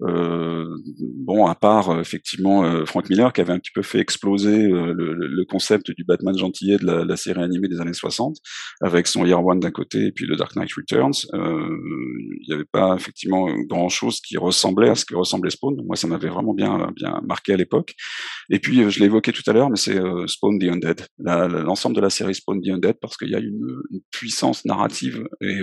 bon, 0.00 1.46
à 1.46 1.54
part 1.54 1.90
euh, 1.90 2.00
effectivement 2.00 2.64
euh, 2.64 2.84
Frank 2.84 3.08
Miller 3.08 3.32
qui 3.32 3.40
avait 3.40 3.52
un 3.52 3.58
petit 3.58 3.70
peu 3.72 3.82
fait 3.82 3.98
exploser 3.98 4.68
le, 4.68 5.44
concept 5.48 5.92
du 5.92 6.04
Batman 6.04 6.36
gentillet 6.36 6.76
de 6.76 6.86
la, 6.86 7.16
série 7.16 7.42
animée 7.42 7.68
des 7.68 7.80
années 7.80 7.92
60, 7.92 8.36
avec 8.80 9.06
son 9.06 9.24
Year 9.24 9.44
One 9.44 9.60
d'un 9.60 9.70
côté 9.70 10.06
et 10.06 10.12
puis 10.12 10.26
le 10.26 10.36
Dark 10.36 10.56
Knight 10.56 10.72
Returns, 10.72 11.14
il 11.32 12.48
n'y 12.48 12.54
avait 12.54 12.64
pas 12.64 12.96
effectivement 12.96 13.48
grand 13.68 13.88
chose 13.88 14.20
qui 14.20 14.36
ressemblait 14.36 14.88
à 14.90 14.96
ce 14.96 15.04
que 15.04 15.14
ressemblait 15.14 15.50
Spawn. 15.50 15.76
Moi, 15.86 15.94
ça 15.94 16.08
m'avait 16.08 16.28
vraiment 16.28 16.52
bien 16.52 16.90
bien 16.96 17.20
marqué 17.26 17.52
à 17.52 17.56
l'époque. 17.56 17.94
Et 18.50 18.58
puis, 18.58 18.90
je 18.90 18.98
l'ai 18.98 19.06
évoqué 19.06 19.32
tout 19.32 19.42
à 19.46 19.52
l'heure, 19.52 19.70
mais 19.70 19.76
c'est 19.76 19.98
Spawn 20.26 20.58
the 20.58 20.64
Undead, 20.64 21.06
l'ensemble 21.18 21.94
de 21.94 22.00
la 22.00 22.10
série 22.10 22.34
Spawn 22.34 22.60
the 22.60 22.70
Undead, 22.70 22.96
parce 23.00 23.16
qu'il 23.16 23.30
y 23.30 23.36
a 23.36 23.38
une, 23.38 23.80
une, 23.90 24.00
puissance 24.10 24.64
narrative 24.64 25.24
et 25.40 25.60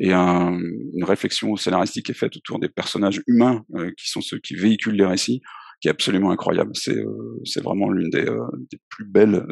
et 0.00 0.14
un, 0.14 0.58
une 0.94 1.04
réflexion 1.04 1.54
scénaristique 1.56 2.08
est 2.08 2.14
faite 2.14 2.34
autour 2.34 2.58
des 2.58 2.70
personnages 2.70 3.20
humains 3.26 3.62
euh, 3.74 3.90
qui 3.98 4.08
sont 4.08 4.22
ceux 4.22 4.38
qui 4.38 4.54
véhiculent 4.54 4.96
les 4.96 5.06
récits 5.06 5.42
qui 5.82 5.88
est 5.88 5.92
absolument 5.92 6.30
incroyable. 6.30 6.72
C'est 6.74 6.94
euh, 6.94 7.62
vraiment 7.64 7.88
l'une 7.90 8.10
des, 8.10 8.26
euh, 8.26 8.44
des, 8.70 8.78
plus 8.90 9.06
belles, 9.06 9.42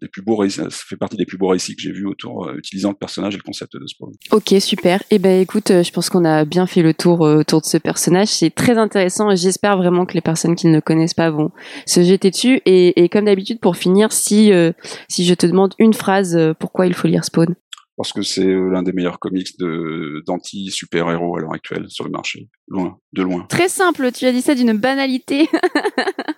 des 0.00 0.08
plus 0.08 0.20
beaux 0.20 0.34
récits. 0.34 0.56
Ça 0.56 0.68
fait 0.68 0.96
partie 0.96 1.16
des 1.16 1.26
plus 1.26 1.38
beaux 1.38 1.46
récits 1.46 1.76
que 1.76 1.82
j'ai 1.82 1.92
vus 1.92 2.06
autour 2.06 2.50
utilisant 2.56 2.88
le 2.88 2.96
personnage 2.96 3.34
et 3.34 3.36
le 3.36 3.44
concept 3.44 3.76
de 3.76 3.86
Spawn. 3.86 4.10
Ok, 4.32 4.52
super. 4.58 5.00
Eh 5.12 5.20
ben 5.20 5.40
écoute, 5.40 5.68
je 5.68 5.92
pense 5.92 6.10
qu'on 6.10 6.24
a 6.24 6.44
bien 6.44 6.66
fait 6.66 6.82
le 6.82 6.92
tour 6.92 7.20
autour 7.20 7.60
de 7.60 7.66
ce 7.66 7.76
personnage. 7.76 8.26
C'est 8.26 8.50
très 8.50 8.78
intéressant 8.78 9.32
j'espère 9.36 9.76
vraiment 9.76 10.06
que 10.06 10.14
les 10.14 10.20
personnes 10.20 10.56
qui 10.56 10.66
ne 10.66 10.74
le 10.74 10.80
connaissent 10.80 11.14
pas 11.14 11.30
vont 11.30 11.52
se 11.86 12.02
jeter 12.02 12.32
dessus. 12.32 12.60
Et, 12.66 13.04
et 13.04 13.08
comme 13.08 13.26
d'habitude, 13.26 13.60
pour 13.60 13.76
finir, 13.76 14.10
si 14.10 14.50
si 15.08 15.24
je 15.24 15.34
te 15.34 15.46
demande 15.46 15.74
une 15.78 15.94
phrase, 15.94 16.36
pourquoi 16.58 16.88
il 16.88 16.94
faut 16.94 17.06
lire 17.06 17.24
Spawn? 17.24 17.54
Parce 17.96 18.12
que 18.12 18.22
c'est 18.22 18.46
euh, 18.46 18.70
l'un 18.70 18.82
des 18.82 18.92
meilleurs 18.92 19.18
comics 19.18 19.58
de 19.58 20.22
d'anti 20.26 20.70
super 20.70 21.10
héros 21.10 21.36
à 21.36 21.40
l'heure 21.40 21.54
actuelle 21.54 21.86
sur 21.88 22.04
le 22.04 22.10
marché, 22.10 22.48
loin, 22.68 22.98
de 23.12 23.22
loin. 23.22 23.46
Très 23.48 23.68
simple, 23.68 24.10
tu 24.12 24.26
as 24.26 24.32
dit 24.32 24.42
ça 24.42 24.54
d'une 24.54 24.72
banalité. 24.72 25.48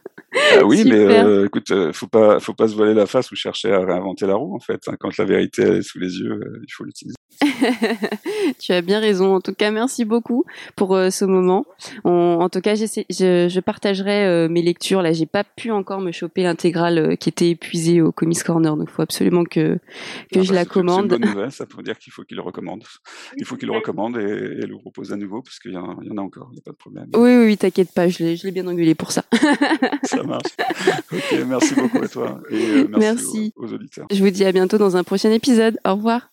Ah 0.54 0.64
oui, 0.64 0.84
mais 0.84 0.94
euh, 0.94 1.46
écoute, 1.46 1.70
euh, 1.70 1.92
faut 1.92 2.06
pas, 2.06 2.40
faut 2.40 2.54
pas 2.54 2.68
se 2.68 2.74
voiler 2.74 2.94
la 2.94 3.06
face 3.06 3.30
ou 3.30 3.36
chercher 3.36 3.72
à 3.72 3.80
réinventer 3.80 4.26
la 4.26 4.34
roue 4.34 4.54
en 4.54 4.60
fait. 4.60 4.80
Hein. 4.88 4.96
Quand 4.98 5.16
la 5.16 5.24
vérité 5.24 5.62
est 5.62 5.82
sous 5.82 5.98
les 5.98 6.18
yeux, 6.18 6.40
il 6.62 6.72
faut 6.72 6.84
l'utiliser. 6.84 7.16
tu 8.60 8.72
as 8.72 8.80
bien 8.80 9.00
raison. 9.00 9.34
En 9.34 9.40
tout 9.40 9.54
cas, 9.54 9.70
merci 9.70 10.04
beaucoup 10.04 10.44
pour 10.74 10.96
ce 11.10 11.24
moment. 11.24 11.66
en 12.04 12.48
tout 12.48 12.60
cas, 12.60 12.74
je, 12.74 12.86
je 12.88 13.60
partagerai 13.60 14.48
mes 14.48 14.62
lectures. 14.62 15.02
Là, 15.02 15.12
j'ai 15.12 15.26
pas 15.26 15.44
pu 15.44 15.70
encore 15.70 16.00
me 16.00 16.12
choper 16.12 16.42
l'intégrale 16.42 17.16
qui 17.18 17.28
était 17.28 17.50
épuisée 17.50 18.00
au 18.00 18.12
Comics 18.12 18.42
Corner, 18.42 18.76
donc 18.76 18.88
il 18.90 18.94
faut 18.94 19.02
absolument 19.02 19.44
que 19.44 19.78
que 20.32 20.40
ah 20.40 20.42
je 20.42 20.48
bah, 20.48 20.54
la 20.54 20.64
commande. 20.64 21.10
C'est 21.10 21.16
une 21.16 21.22
bonne 21.22 21.30
nouvelle. 21.30 21.52
Ça 21.56 21.64
veut 21.64 21.82
dire 21.82 21.98
qu'il 21.98 22.12
faut 22.12 22.22
qu'il 22.22 22.36
le 22.36 22.42
recommande. 22.42 22.84
Il 23.36 23.44
faut 23.44 23.56
qu'il 23.56 23.68
le 23.68 23.74
recommande 23.74 24.16
et, 24.16 24.20
et, 24.22 24.66
le 24.66 24.78
propose 24.78 25.12
à 25.12 25.16
nouveau 25.16 25.42
parce 25.42 25.58
qu'il 25.58 25.72
y, 25.72 25.74
y, 25.74 25.78
en 25.78 26.16
a 26.16 26.20
encore. 26.20 26.48
Il 26.52 26.54
n'y 26.54 26.60
a 26.60 26.62
pas 26.62 26.72
de 26.72 26.76
problème. 26.76 27.08
Oui, 27.14 27.36
oui, 27.44 27.56
t'inquiète 27.56 27.92
pas. 27.92 28.08
Je 28.08 28.22
l'ai, 28.22 28.36
je 28.36 28.46
l'ai 28.46 28.52
bien 28.52 28.66
engueulé 28.66 28.94
pour 28.94 29.12
ça. 29.12 29.24
ça 30.02 30.22
marche. 30.22 30.35
merci 31.46 31.74
beaucoup 31.74 32.02
à 32.02 32.08
toi 32.08 32.40
et 32.50 32.54
euh, 32.54 32.88
merci, 32.88 33.52
aux 33.56 33.72
auditeurs. 33.72 34.06
Je 34.10 34.22
vous 34.22 34.30
dis 34.30 34.44
à 34.44 34.52
bientôt 34.52 34.78
dans 34.78 34.96
un 34.96 35.04
prochain 35.04 35.30
épisode. 35.30 35.78
Au 35.84 35.94
revoir. 35.94 36.30